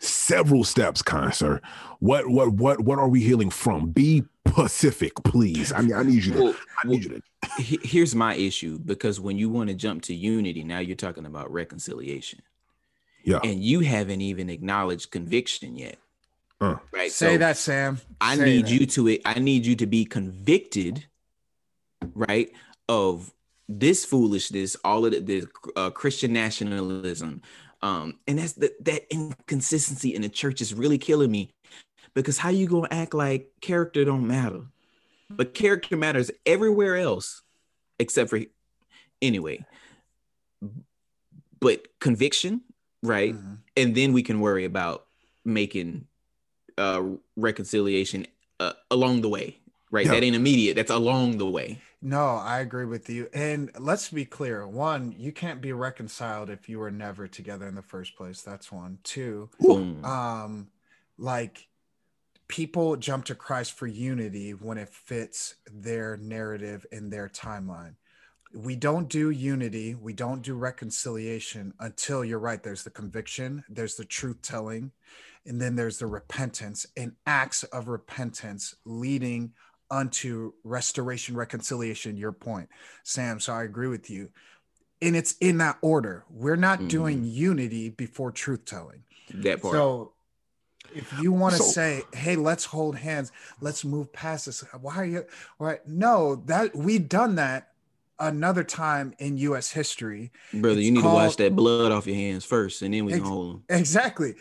[0.00, 1.60] several steps, kind sir.
[2.00, 3.90] What what what what are we healing from?
[3.90, 5.72] Be Pacific, please.
[5.72, 6.42] I mean, I need you to.
[6.42, 7.22] Well, I need well, you
[7.58, 7.86] to.
[7.86, 11.52] Here's my issue because when you want to jump to unity, now you're talking about
[11.52, 12.42] reconciliation.
[13.22, 13.40] Yeah.
[13.44, 15.98] And you haven't even acknowledged conviction yet.
[16.60, 16.76] Uh.
[16.92, 17.12] Right.
[17.12, 18.00] Say so that, Sam.
[18.20, 18.72] I Say need that.
[18.72, 19.22] you to it.
[19.24, 21.06] I need you to be convicted,
[22.14, 22.50] right,
[22.88, 23.32] of
[23.68, 27.42] this foolishness, all of the, the uh, Christian nationalism,
[27.82, 31.50] um, and that's the, that inconsistency in the church is really killing me.
[32.14, 34.62] Because how you gonna act like character don't matter,
[35.28, 37.42] but character matters everywhere else,
[37.98, 38.40] except for
[39.22, 39.64] anyway.
[41.60, 42.62] But conviction
[43.02, 43.34] right?
[43.34, 43.54] Mm-hmm.
[43.76, 45.06] And then we can worry about
[45.44, 46.06] making
[46.78, 47.02] uh,
[47.36, 48.26] reconciliation
[48.58, 49.58] uh, along the way,
[49.90, 50.06] right?
[50.06, 50.12] Yeah.
[50.12, 50.74] That ain't immediate.
[50.74, 51.80] That's along the way.
[52.02, 53.28] No, I agree with you.
[53.34, 57.74] And let's be clear: one, you can't be reconciled if you were never together in
[57.74, 58.40] the first place.
[58.42, 58.98] That's one.
[59.04, 60.02] Two, Boom.
[60.04, 60.68] um,
[61.18, 61.68] like
[62.48, 67.94] people jump to Christ for unity when it fits their narrative and their timeline.
[68.52, 72.60] We don't do unity, we don't do reconciliation until you're right.
[72.60, 74.90] There's the conviction, there's the truth telling,
[75.46, 79.52] and then there's the repentance and acts of repentance leading
[79.90, 82.16] unto restoration, reconciliation.
[82.16, 82.68] Your point,
[83.04, 83.40] Sam.
[83.40, 84.30] So I agree with you.
[85.02, 86.24] And it's in that order.
[86.28, 86.88] We're not mm-hmm.
[86.88, 89.02] doing unity before truth telling.
[89.32, 89.72] That part.
[89.72, 90.12] So
[90.94, 94.96] if you want to so, say, "Hey, let's hold hands, let's move past this," why
[94.96, 95.24] are you?
[95.58, 95.86] Right?
[95.86, 97.68] No, that we've done that
[98.18, 99.70] another time in U.S.
[99.70, 100.30] history.
[100.52, 103.04] Brother, it's you need called, to wash that blood off your hands first, and then
[103.04, 103.64] we ex- can hold them.
[103.68, 104.34] Exactly.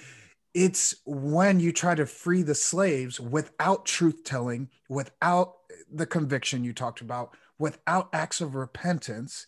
[0.53, 5.55] It's when you try to free the slaves without truth telling, without
[5.91, 9.45] the conviction you talked about, without acts of repentance,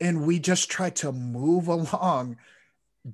[0.00, 2.36] and we just try to move along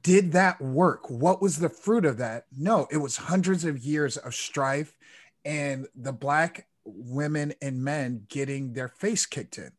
[0.03, 1.11] did that work?
[1.11, 2.47] What was the fruit of that?
[2.57, 4.97] No, it was hundreds of years of strife
[5.45, 9.73] and the black women and men getting their face kicked in.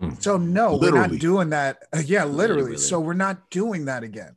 [0.00, 0.22] Mm.
[0.22, 0.92] So no, literally.
[0.92, 1.78] we're not doing that.
[2.04, 2.62] Yeah, literally.
[2.62, 2.76] literally.
[2.78, 4.36] So we're not doing that again.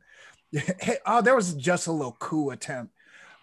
[0.80, 2.92] hey, oh, there was just a little coup attempt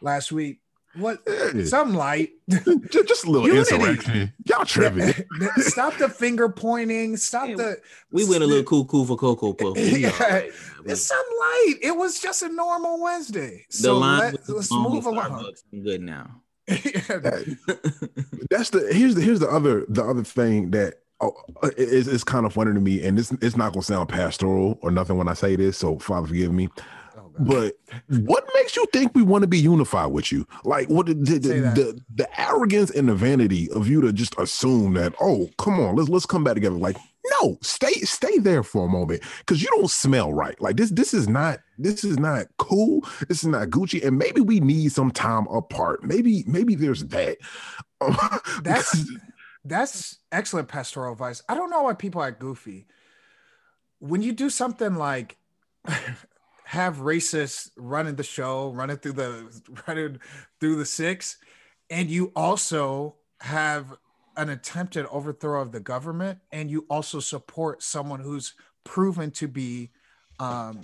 [0.02, 0.60] last week.
[0.96, 1.20] What
[1.66, 3.76] some light, just, just a little Unity.
[3.76, 4.34] insurrection.
[4.46, 5.14] Y'all tripping.
[5.58, 7.18] stop the finger pointing.
[7.18, 7.78] Stop the.
[8.12, 9.78] We went a little cool, cool for Cocoa Puff.
[9.78, 10.52] Yeah, right,
[10.86, 11.76] it's some light.
[11.84, 13.66] It was just a normal Wednesday.
[13.70, 15.54] The so line let, us move along.
[15.72, 16.42] I'm good now.
[16.68, 22.24] That's the here's the here's the other the other thing that oh, uh, is is
[22.24, 25.28] kind of funny to me, and this it's not gonna sound pastoral or nothing when
[25.28, 25.78] I say this.
[25.78, 26.70] So Father, forgive me.
[27.40, 27.76] But
[28.08, 30.48] what makes you think we want to be unified with you?
[30.64, 34.94] Like what the the, the, the arrogance and the vanity of you to just assume
[34.94, 36.76] that, oh, come on, let's let's come back together.
[36.76, 36.98] Like,
[37.42, 40.60] no, stay stay there for a moment because you don't smell right.
[40.62, 43.06] Like this, this is not this is not cool.
[43.28, 44.04] This is not Gucci.
[44.04, 46.04] And maybe we need some time apart.
[46.04, 47.38] Maybe, maybe there's that.
[48.64, 49.06] that's
[49.70, 51.42] that's excellent pastoral advice.
[51.48, 52.88] I don't know why people are goofy.
[54.00, 55.38] When you do something like
[56.66, 60.20] have racists running the show, running through the running
[60.60, 61.38] through the six,
[61.90, 63.94] and you also have
[64.36, 68.54] an attempted overthrow of the government, and you also support someone who's
[68.84, 69.92] proven to be
[70.40, 70.82] um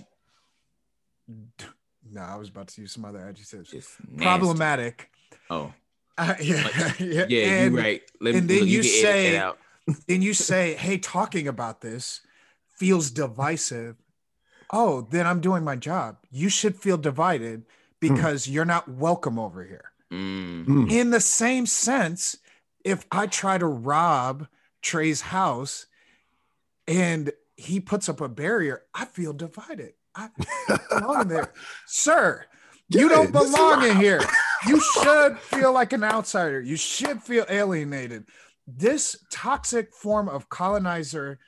[2.11, 3.97] no, I was about to use some other adjectives.
[4.17, 5.09] Problematic.
[5.49, 5.73] Oh.
[6.17, 8.01] Uh, yeah, yeah, yeah, and, you're right.
[8.19, 9.51] Let and then you, you say,
[10.07, 12.21] then you say, "Hey, talking about this
[12.77, 13.95] feels divisive,"
[14.71, 16.17] oh, then I'm doing my job.
[16.31, 17.63] You should feel divided hmm.
[17.99, 18.53] because mm.
[18.53, 19.91] you're not welcome over here.
[20.11, 20.91] Mm.
[20.91, 22.37] In the same sense,
[22.85, 24.47] if I try to rob
[24.83, 25.87] Trey's house
[26.87, 29.93] and he puts up a barrier, I feel divided.
[30.15, 30.29] I
[30.89, 31.51] belong there.
[31.87, 32.45] Sir,
[32.89, 34.21] yeah, you don't belong in here.
[34.67, 36.61] You should feel like an outsider.
[36.61, 38.25] You should feel alienated.
[38.67, 41.39] This toxic form of colonizer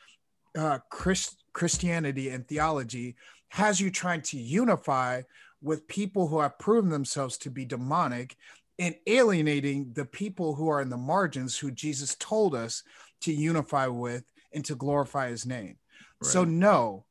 [0.57, 3.15] uh, Christ, Christianity and theology
[3.49, 5.21] has you trying to unify
[5.61, 8.35] with people who have proven themselves to be demonic
[8.77, 12.83] and alienating the people who are in the margins who Jesus told us
[13.21, 14.23] to unify with
[14.53, 15.77] and to glorify his name.
[16.21, 16.31] Right.
[16.31, 17.05] So, no,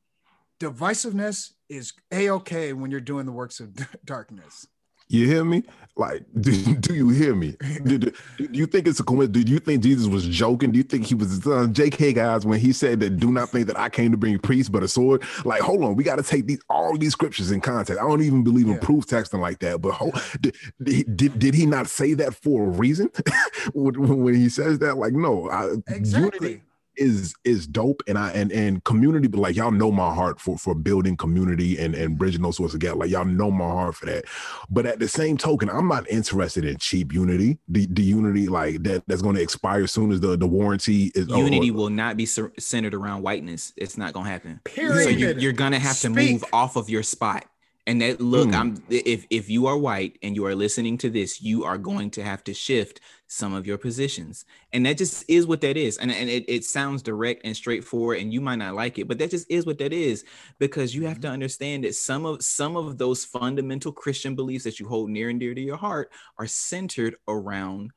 [0.61, 4.67] divisiveness is a okay when you're doing the works of darkness.
[5.15, 5.63] You hear me?
[5.97, 7.57] Like, do, do you hear me?
[7.85, 9.45] Do, do, do, you think it's a coincidence?
[9.45, 10.73] Do you think Jesus was joking?
[10.73, 12.15] Do you think he was uh, J.K.
[12.15, 14.83] guys when he said that do not think that I came to bring peace but
[14.83, 15.23] a sword?
[15.45, 18.03] Like, hold on, we got to take these all these scriptures in context.
[18.03, 18.81] I don't even believe in yeah.
[18.81, 19.81] proof texting like that.
[19.81, 23.11] But hold, did, did, did he not say that for a reason
[23.75, 24.97] when he says that?
[24.97, 26.63] Like, no, I, exactly.
[26.97, 28.03] Unity, is is dope.
[28.07, 31.79] And i and and community but like y'all know my heart for for building community
[31.79, 32.97] and and bridging those sorts of gaps.
[32.97, 34.25] Like y'all know my heart for that.
[34.71, 37.59] But at the same token i'm not interested in cheap unity.
[37.69, 41.11] The, the unity like that that's going to expire as soon as the the warranty
[41.15, 43.73] is unity will not be centered around whiteness.
[43.77, 44.61] It's not going to happen.
[44.65, 45.05] Period.
[45.05, 46.15] So you're, you're going to have Speak.
[46.15, 47.47] to move off of your spot.
[47.87, 48.55] And that look, mm.
[48.55, 52.11] I'm if if you are white and you are listening to this, you are going
[52.13, 54.45] to have to shift some of your positions.
[54.73, 55.99] And that just is what that is.
[55.99, 59.19] And, and it, it sounds direct and straightforward, and you might not like it, but
[59.19, 60.25] that just is what that is
[60.59, 61.35] because you have to mm-hmm.
[61.35, 65.41] understand that some of some of those fundamental Christian beliefs that you hold near and
[65.41, 67.91] dear to your heart are centered around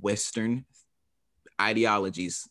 [0.00, 0.64] Western
[1.60, 2.48] ideologies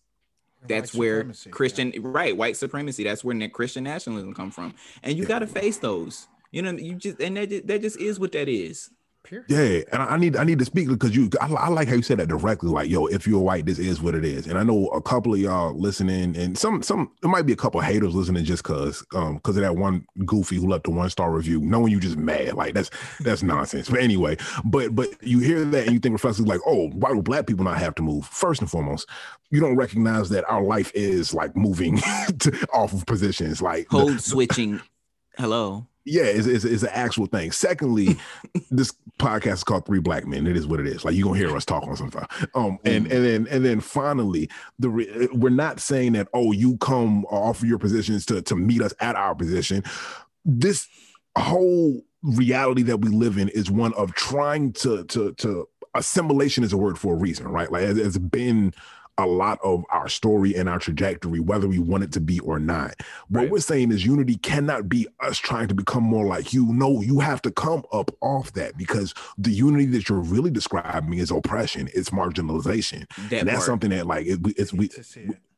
[0.67, 2.01] that's where Christian yeah.
[2.03, 3.03] right white supremacy.
[3.03, 6.27] That's where Christian nationalism come from, and you got to face those.
[6.51, 8.89] You know, you just and that just, that just is what that is.
[9.23, 9.45] Period.
[9.49, 11.29] Yeah, and I need I need to speak because you.
[11.39, 12.69] I, I, like how you said that directly.
[12.69, 14.47] Like, yo, if you're white, this is what it is.
[14.47, 17.57] And I know a couple of y'all listening, and some some it might be a
[17.57, 20.91] couple of haters listening just cause um because of that one goofy who left a
[20.91, 22.55] one star review, knowing you just mad.
[22.55, 23.89] Like that's that's nonsense.
[23.89, 27.21] But anyway, but but you hear that and you think reflexively like, oh, why do
[27.21, 28.25] black people not have to move?
[28.25, 29.07] First and foremost,
[29.51, 31.97] you don't recognize that our life is like moving
[32.39, 34.81] to, off of positions, like code switching.
[35.37, 37.51] Hello yeah, it's, it's, it's, an actual thing.
[37.51, 38.17] Secondly,
[38.71, 40.47] this podcast is called Three Black Men.
[40.47, 41.05] It is what it is.
[41.05, 42.25] Like you're gonna hear us talk on something.
[42.55, 44.49] Um, and and then and then finally,
[44.79, 48.81] the re- we're not saying that oh you come offer your positions to to meet
[48.81, 49.83] us at our position.
[50.43, 50.87] This
[51.37, 56.73] whole reality that we live in is one of trying to to to assimilation is
[56.73, 57.71] a word for a reason, right?
[57.71, 58.73] Like it's been
[59.17, 62.59] a lot of our story and our trajectory, whether we want it to be or
[62.59, 62.95] not.
[63.29, 63.51] What right.
[63.51, 66.65] we're saying is unity cannot be us trying to become more like you.
[66.73, 71.19] No, you have to come up off that because the unity that you're really describing
[71.19, 73.09] is oppression, it's marginalization.
[73.29, 73.65] That and that's part.
[73.65, 74.89] something that like it, it's we,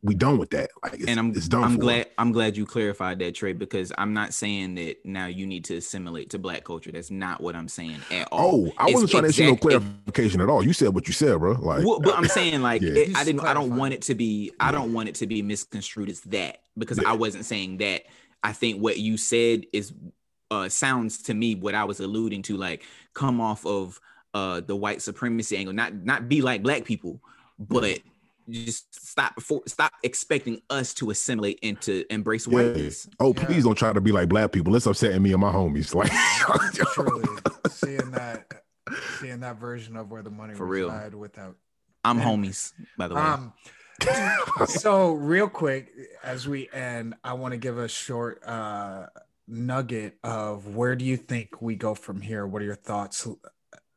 [0.04, 0.70] we we done with that.
[0.84, 4.76] Like and I'm I'm glad I'm glad you clarified that Trey because I'm not saying
[4.76, 6.92] that now you need to assimilate to black culture.
[6.92, 8.68] That's not what I'm saying at all.
[8.68, 10.64] Oh, I wasn't trying exact, to see no clarification it, at all.
[10.64, 11.54] You said what you said, bro.
[11.54, 12.94] Like, well, but I'm saying like yeah.
[12.94, 13.42] it, I didn't.
[13.42, 14.52] I don't want it to be.
[14.60, 17.10] I don't want it to be misconstrued as that because yeah.
[17.10, 18.04] I wasn't saying that.
[18.44, 19.94] I think what you said is
[20.52, 22.84] uh sounds to me what I was alluding to, like
[23.14, 24.00] come off of
[24.34, 27.22] uh the white supremacy angle, not not be like black people,
[27.58, 28.00] but
[28.50, 32.54] just stop before stop expecting us to assimilate and to embrace yeah.
[32.54, 33.08] whiteness.
[33.20, 33.46] Oh, yeah.
[33.46, 34.76] please don't try to be like black people.
[34.76, 35.94] It's upsetting me and my homies.
[36.04, 36.12] Like
[36.94, 37.28] truly
[37.70, 38.52] seeing that
[39.20, 41.56] seeing that version of where the money for real without
[42.04, 43.22] I'm homies, by the way.
[43.22, 43.54] Um,
[44.66, 45.92] so real quick
[46.24, 49.08] as we end, I want to give a short uh
[49.48, 52.46] nugget of where do you think we go from here?
[52.46, 53.28] What are your thoughts?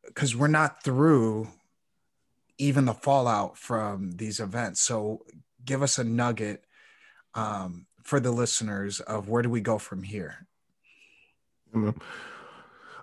[0.05, 1.49] Because we're not through
[2.59, 4.81] even the fallout from these events.
[4.81, 5.25] So
[5.65, 6.65] give us a nugget
[7.35, 10.47] um, for the listeners of where do we go from here?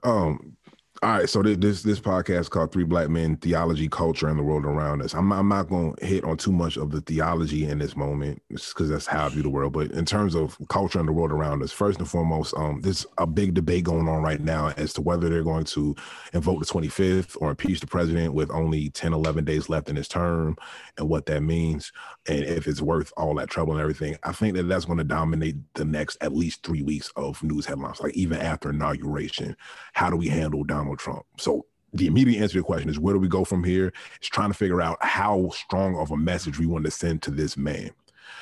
[0.04, 0.58] Um,
[1.04, 4.64] all right, so this this podcast called Three Black Men: Theology, Culture, and the World
[4.64, 5.14] Around Us.
[5.14, 8.42] I'm, I'm not going to hit on too much of the theology in this moment,
[8.48, 9.74] because that's how I view the world.
[9.74, 13.06] But in terms of culture and the world around us, first and foremost, um, there's
[13.18, 15.94] a big debate going on right now as to whether they're going to
[16.32, 20.08] invoke the 25th or impeach the president with only 10, 11 days left in his
[20.08, 20.56] term,
[20.98, 21.92] and what that means,
[22.30, 24.16] and if it's worth all that trouble and everything.
[24.24, 27.66] I think that that's going to dominate the next at least three weeks of news
[27.66, 29.58] headlines, like even after inauguration.
[29.92, 30.93] How do we handle Donald?
[30.94, 31.26] Donald Trump.
[31.38, 33.94] So the immediate answer to your question is where do we go from here?
[34.18, 37.32] It's trying to figure out how strong of a message we want to send to
[37.32, 37.92] this man.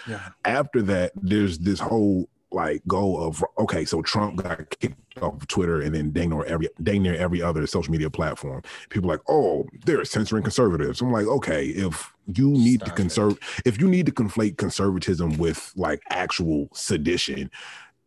[0.07, 0.29] Yeah.
[0.45, 5.47] After that, there's this whole like goal of okay, so Trump got kicked off of
[5.47, 8.61] Twitter and then dang near every dang near every other social media platform.
[8.89, 10.99] People like, oh, they're censoring conservatives.
[11.01, 15.37] I'm like, okay, if you need Stop to conserve, if you need to conflate conservatism
[15.37, 17.49] with like actual sedition,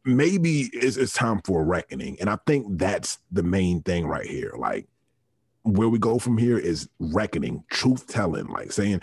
[0.04, 2.18] maybe it's, it's time for a reckoning.
[2.20, 4.54] And I think that's the main thing right here.
[4.56, 4.86] Like
[5.64, 9.00] where we go from here is reckoning, truth telling, like saying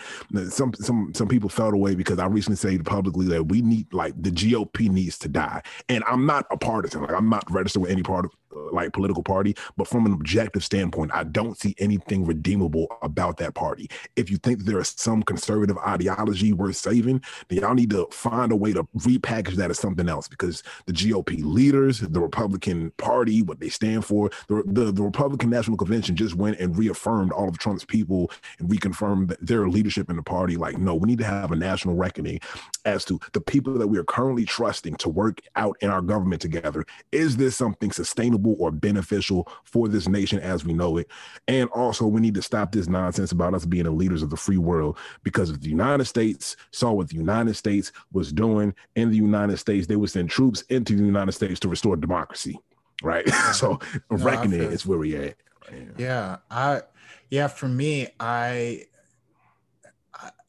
[0.48, 4.14] some some some people felt away because I recently said publicly that we need like
[4.20, 5.62] the GOP needs to die.
[5.88, 8.32] And I'm not a partisan, like I'm not registered with any part of
[8.72, 13.54] like political party, but from an objective standpoint, I don't see anything redeemable about that
[13.54, 13.88] party.
[14.16, 18.52] If you think there is some conservative ideology worth saving, then y'all need to find
[18.52, 23.42] a way to repackage that as something else because the GOP leaders, the Republican Party,
[23.42, 27.48] what they stand for, the, the, the Republican National Convention just went and reaffirmed all
[27.48, 30.56] of Trump's people and reconfirmed their leadership in the party.
[30.56, 32.40] Like, no, we need to have a national reckoning
[32.84, 36.42] as to the people that we are currently trusting to work out in our government
[36.42, 36.84] together.
[37.12, 41.08] Is this something sustainable or beneficial for this nation as we know it?
[41.48, 44.36] And also, we need to stop this nonsense about us being the leaders of the
[44.36, 49.10] free world because if the United States saw what the United States was doing in
[49.10, 52.58] the United States, they would send troops into the United States to restore democracy.
[53.02, 53.28] Right.
[53.52, 53.78] so
[54.10, 55.36] no, reckoning is where we at.
[55.70, 55.78] Yeah.
[55.98, 56.36] yeah.
[56.50, 56.82] I
[57.30, 58.86] yeah, for me, I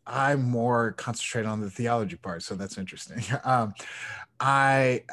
[0.05, 3.23] I'm more concentrated on the theology part, so that's interesting.
[3.45, 3.73] Um,
[4.39, 5.03] I,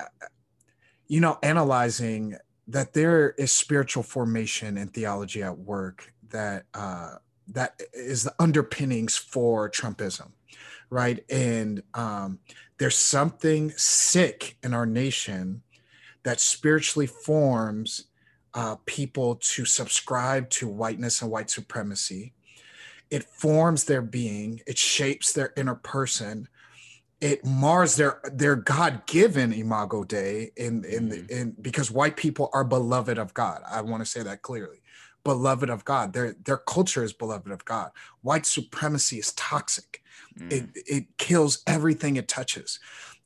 [1.09, 2.37] you know, analyzing
[2.71, 7.16] that there is spiritual formation and theology at work that uh,
[7.49, 10.31] that is the underpinnings for Trumpism,
[10.89, 11.25] right?
[11.29, 12.39] And um,
[12.79, 15.62] there's something sick in our nation
[16.23, 18.05] that spiritually forms
[18.55, 22.35] uh, people to subscribe to whiteness and white supremacy.
[23.11, 24.61] It forms their being.
[24.66, 26.47] It shapes their inner person
[27.21, 31.33] it mars their their god-given imago dei in in, mm-hmm.
[31.33, 34.81] in because white people are beloved of god i want to say that clearly
[35.25, 36.12] beloved of God.
[36.12, 37.91] Their their culture is beloved of God.
[38.23, 40.03] White supremacy is toxic.
[40.39, 40.53] Mm.
[40.53, 42.79] It it kills everything it touches.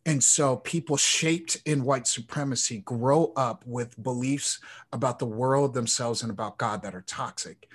[0.07, 4.61] And so people shaped in white supremacy grow up with beliefs
[4.93, 7.69] about the world themselves and about God that are toxic.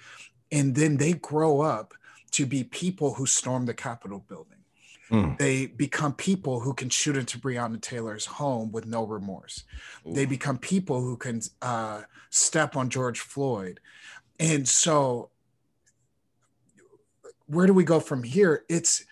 [0.52, 1.96] And then they grow up
[2.32, 4.59] to be people who storm the Capitol building.
[5.12, 5.38] Mm.
[5.38, 9.64] They become people who can shoot into Breonna Taylor's home with no remorse.
[10.08, 10.14] Ooh.
[10.14, 13.80] They become people who can uh, step on George Floyd.
[14.40, 15.30] And so,
[17.48, 18.64] where do we go from here?
[18.70, 19.04] It's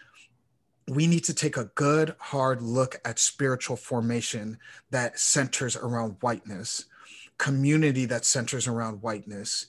[0.88, 4.58] we need to take a good hard look at spiritual formation
[4.90, 6.86] that centers around whiteness
[7.38, 9.68] community that centers around whiteness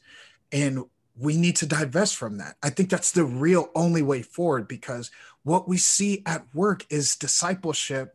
[0.52, 0.84] and
[1.18, 5.10] we need to divest from that i think that's the real only way forward because
[5.48, 8.14] what we see at work is discipleship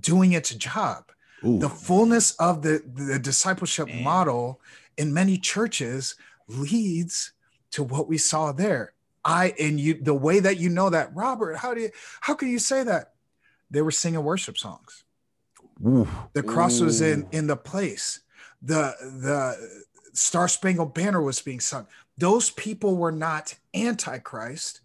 [0.00, 1.12] doing its job
[1.44, 1.58] Ooh.
[1.58, 4.02] the fullness of the, the discipleship Man.
[4.02, 4.60] model
[4.96, 6.16] in many churches
[6.48, 7.32] leads
[7.70, 8.94] to what we saw there
[9.24, 12.48] I and you the way that you know that, Robert, how do you how can
[12.48, 13.14] you say that?
[13.70, 15.04] They were singing worship songs.
[15.86, 16.08] Ooh.
[16.32, 16.86] The cross Ooh.
[16.86, 18.20] was in in the place.
[18.62, 21.86] The the Star Spangled Banner was being sung.
[22.18, 24.80] Those people were not antichrist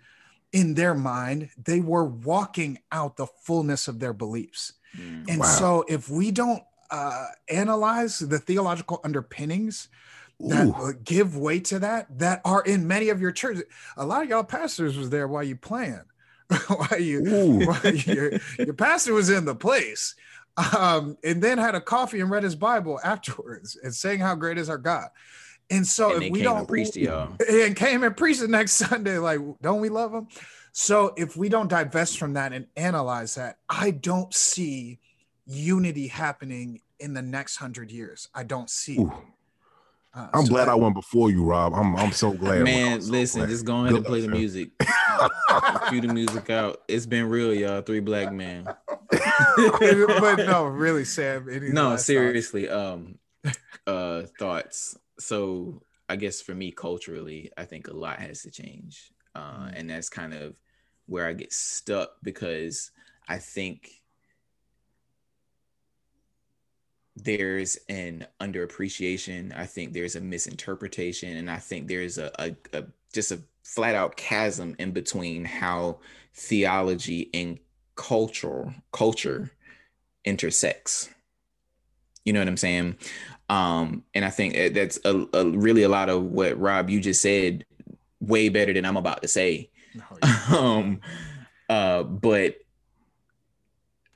[0.58, 1.50] in their mind.
[1.58, 4.74] They were walking out the fullness of their beliefs.
[4.98, 5.30] Mm.
[5.30, 5.46] And wow.
[5.46, 9.90] so if we don't uh, analyze the theological underpinnings
[10.40, 13.64] that uh, give weight to that that are in many of your churches.
[13.98, 16.02] A lot of y'all pastors was there while you playing.
[16.68, 20.16] while you, while your, your pastor was in the place.
[20.78, 24.58] Um, and then had a coffee and read his Bible afterwards and saying how great
[24.58, 25.10] is our God.
[25.70, 28.72] And so and if we don't preach to y'all and came and preached the next
[28.74, 30.28] Sunday, like, don't we love him?
[30.72, 35.00] So if we don't divest from that and analyze that, I don't see
[35.46, 38.30] unity happening in the next hundred years.
[38.34, 39.00] I don't see.
[40.14, 41.74] Uh, I'm so glad I, I went before you, Rob.
[41.74, 42.64] I'm I'm so glad.
[42.64, 43.50] Man, so listen, glad.
[43.50, 44.70] just go ahead Good and play the music.
[45.90, 46.82] Cue the music out.
[46.88, 47.82] It's been real, y'all.
[47.82, 48.66] Three black men.
[49.10, 51.48] but no, really, Sam.
[51.74, 52.68] No, seriously.
[52.68, 52.94] Thoughts?
[52.94, 53.20] Um,
[53.88, 54.98] uh, thoughts.
[55.20, 59.74] So I guess for me, culturally, I think a lot has to change, uh, mm-hmm.
[59.76, 60.56] and that's kind of
[61.08, 62.92] where I get stuck because
[63.28, 63.90] I think
[67.16, 69.58] there's an underappreciation.
[69.58, 72.84] I think there's a misinterpretation, and I think there's a, a, a
[73.14, 76.00] just a flat out chasm in between how
[76.34, 77.58] theology and
[77.96, 79.52] cultural culture
[80.24, 81.10] intersects.
[82.24, 82.98] You know what I'm saying?
[83.50, 87.22] Um, and I think that's a, a, really a lot of what Rob you just
[87.22, 87.66] said,
[88.20, 89.70] way better than I'm about to say.
[90.12, 90.58] Oh, yeah.
[90.58, 91.02] um,
[91.70, 92.58] uh, but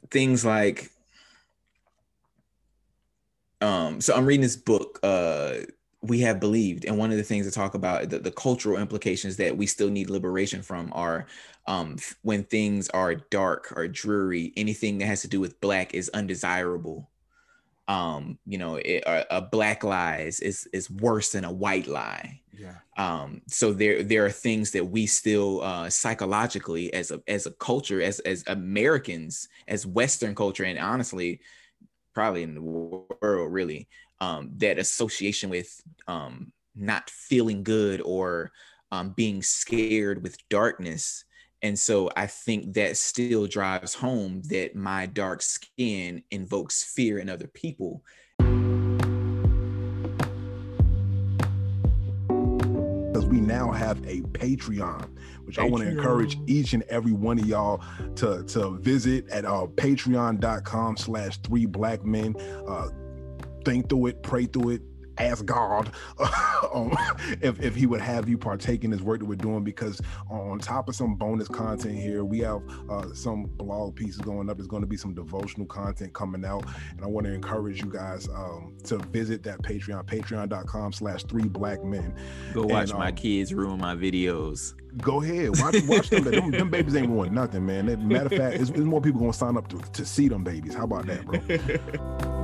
[0.10, 0.92] things like
[3.62, 5.54] um, so I'm reading this book, uh,
[6.02, 6.86] We Have Believed.
[6.86, 9.90] And one of the things to talk about the, the cultural implications that we still
[9.90, 11.28] need liberation from are
[11.68, 16.10] um, when things are dark or dreary, anything that has to do with black is
[16.10, 17.11] undesirable.
[17.88, 21.88] Um, you know, it, a, a, black lie is, is, is worse than a white
[21.88, 22.40] lie.
[22.58, 22.76] Yeah.
[22.96, 27.52] Um, so there there are things that we still uh, psychologically as a as a
[27.52, 31.42] culture, as as Americans, as Western culture, and honestly,
[32.14, 33.88] probably in the world really
[34.22, 38.52] um, that association with um, not feeling good or
[38.92, 41.26] um, being scared with darkness
[41.62, 47.30] and so i think that still drives home that my dark skin invokes fear in
[47.30, 48.04] other people
[53.08, 55.08] because we now have a patreon
[55.52, 55.68] which Patreon.
[55.68, 57.84] I want to encourage each and every one of y'all
[58.16, 62.36] to to visit at uh, patreon.com slash three black men.
[62.66, 62.88] Uh,
[63.66, 64.82] think through it, pray through it,
[65.18, 65.92] ask God
[66.74, 66.96] um,
[67.42, 70.60] if, if he would have you partake in this work that we're doing because on
[70.60, 74.58] top of some bonus content here, we have uh, some blog pieces going up.
[74.58, 76.66] There's going to be some devotional content coming out.
[76.92, 81.48] And I want to encourage you guys um, to visit that Patreon, patreon.com slash three
[81.48, 82.14] black men.
[82.54, 84.74] Go watch and, um, my kids ruin my videos.
[84.98, 85.58] Go ahead.
[85.60, 86.52] Watch, watch them, them.
[86.52, 86.70] them.
[86.70, 87.86] babies ain't ruin nothing, man.
[88.08, 90.44] Matter of fact, there's, there's more people going to sign up to, to see them
[90.44, 90.74] babies.
[90.74, 92.38] How about that, bro?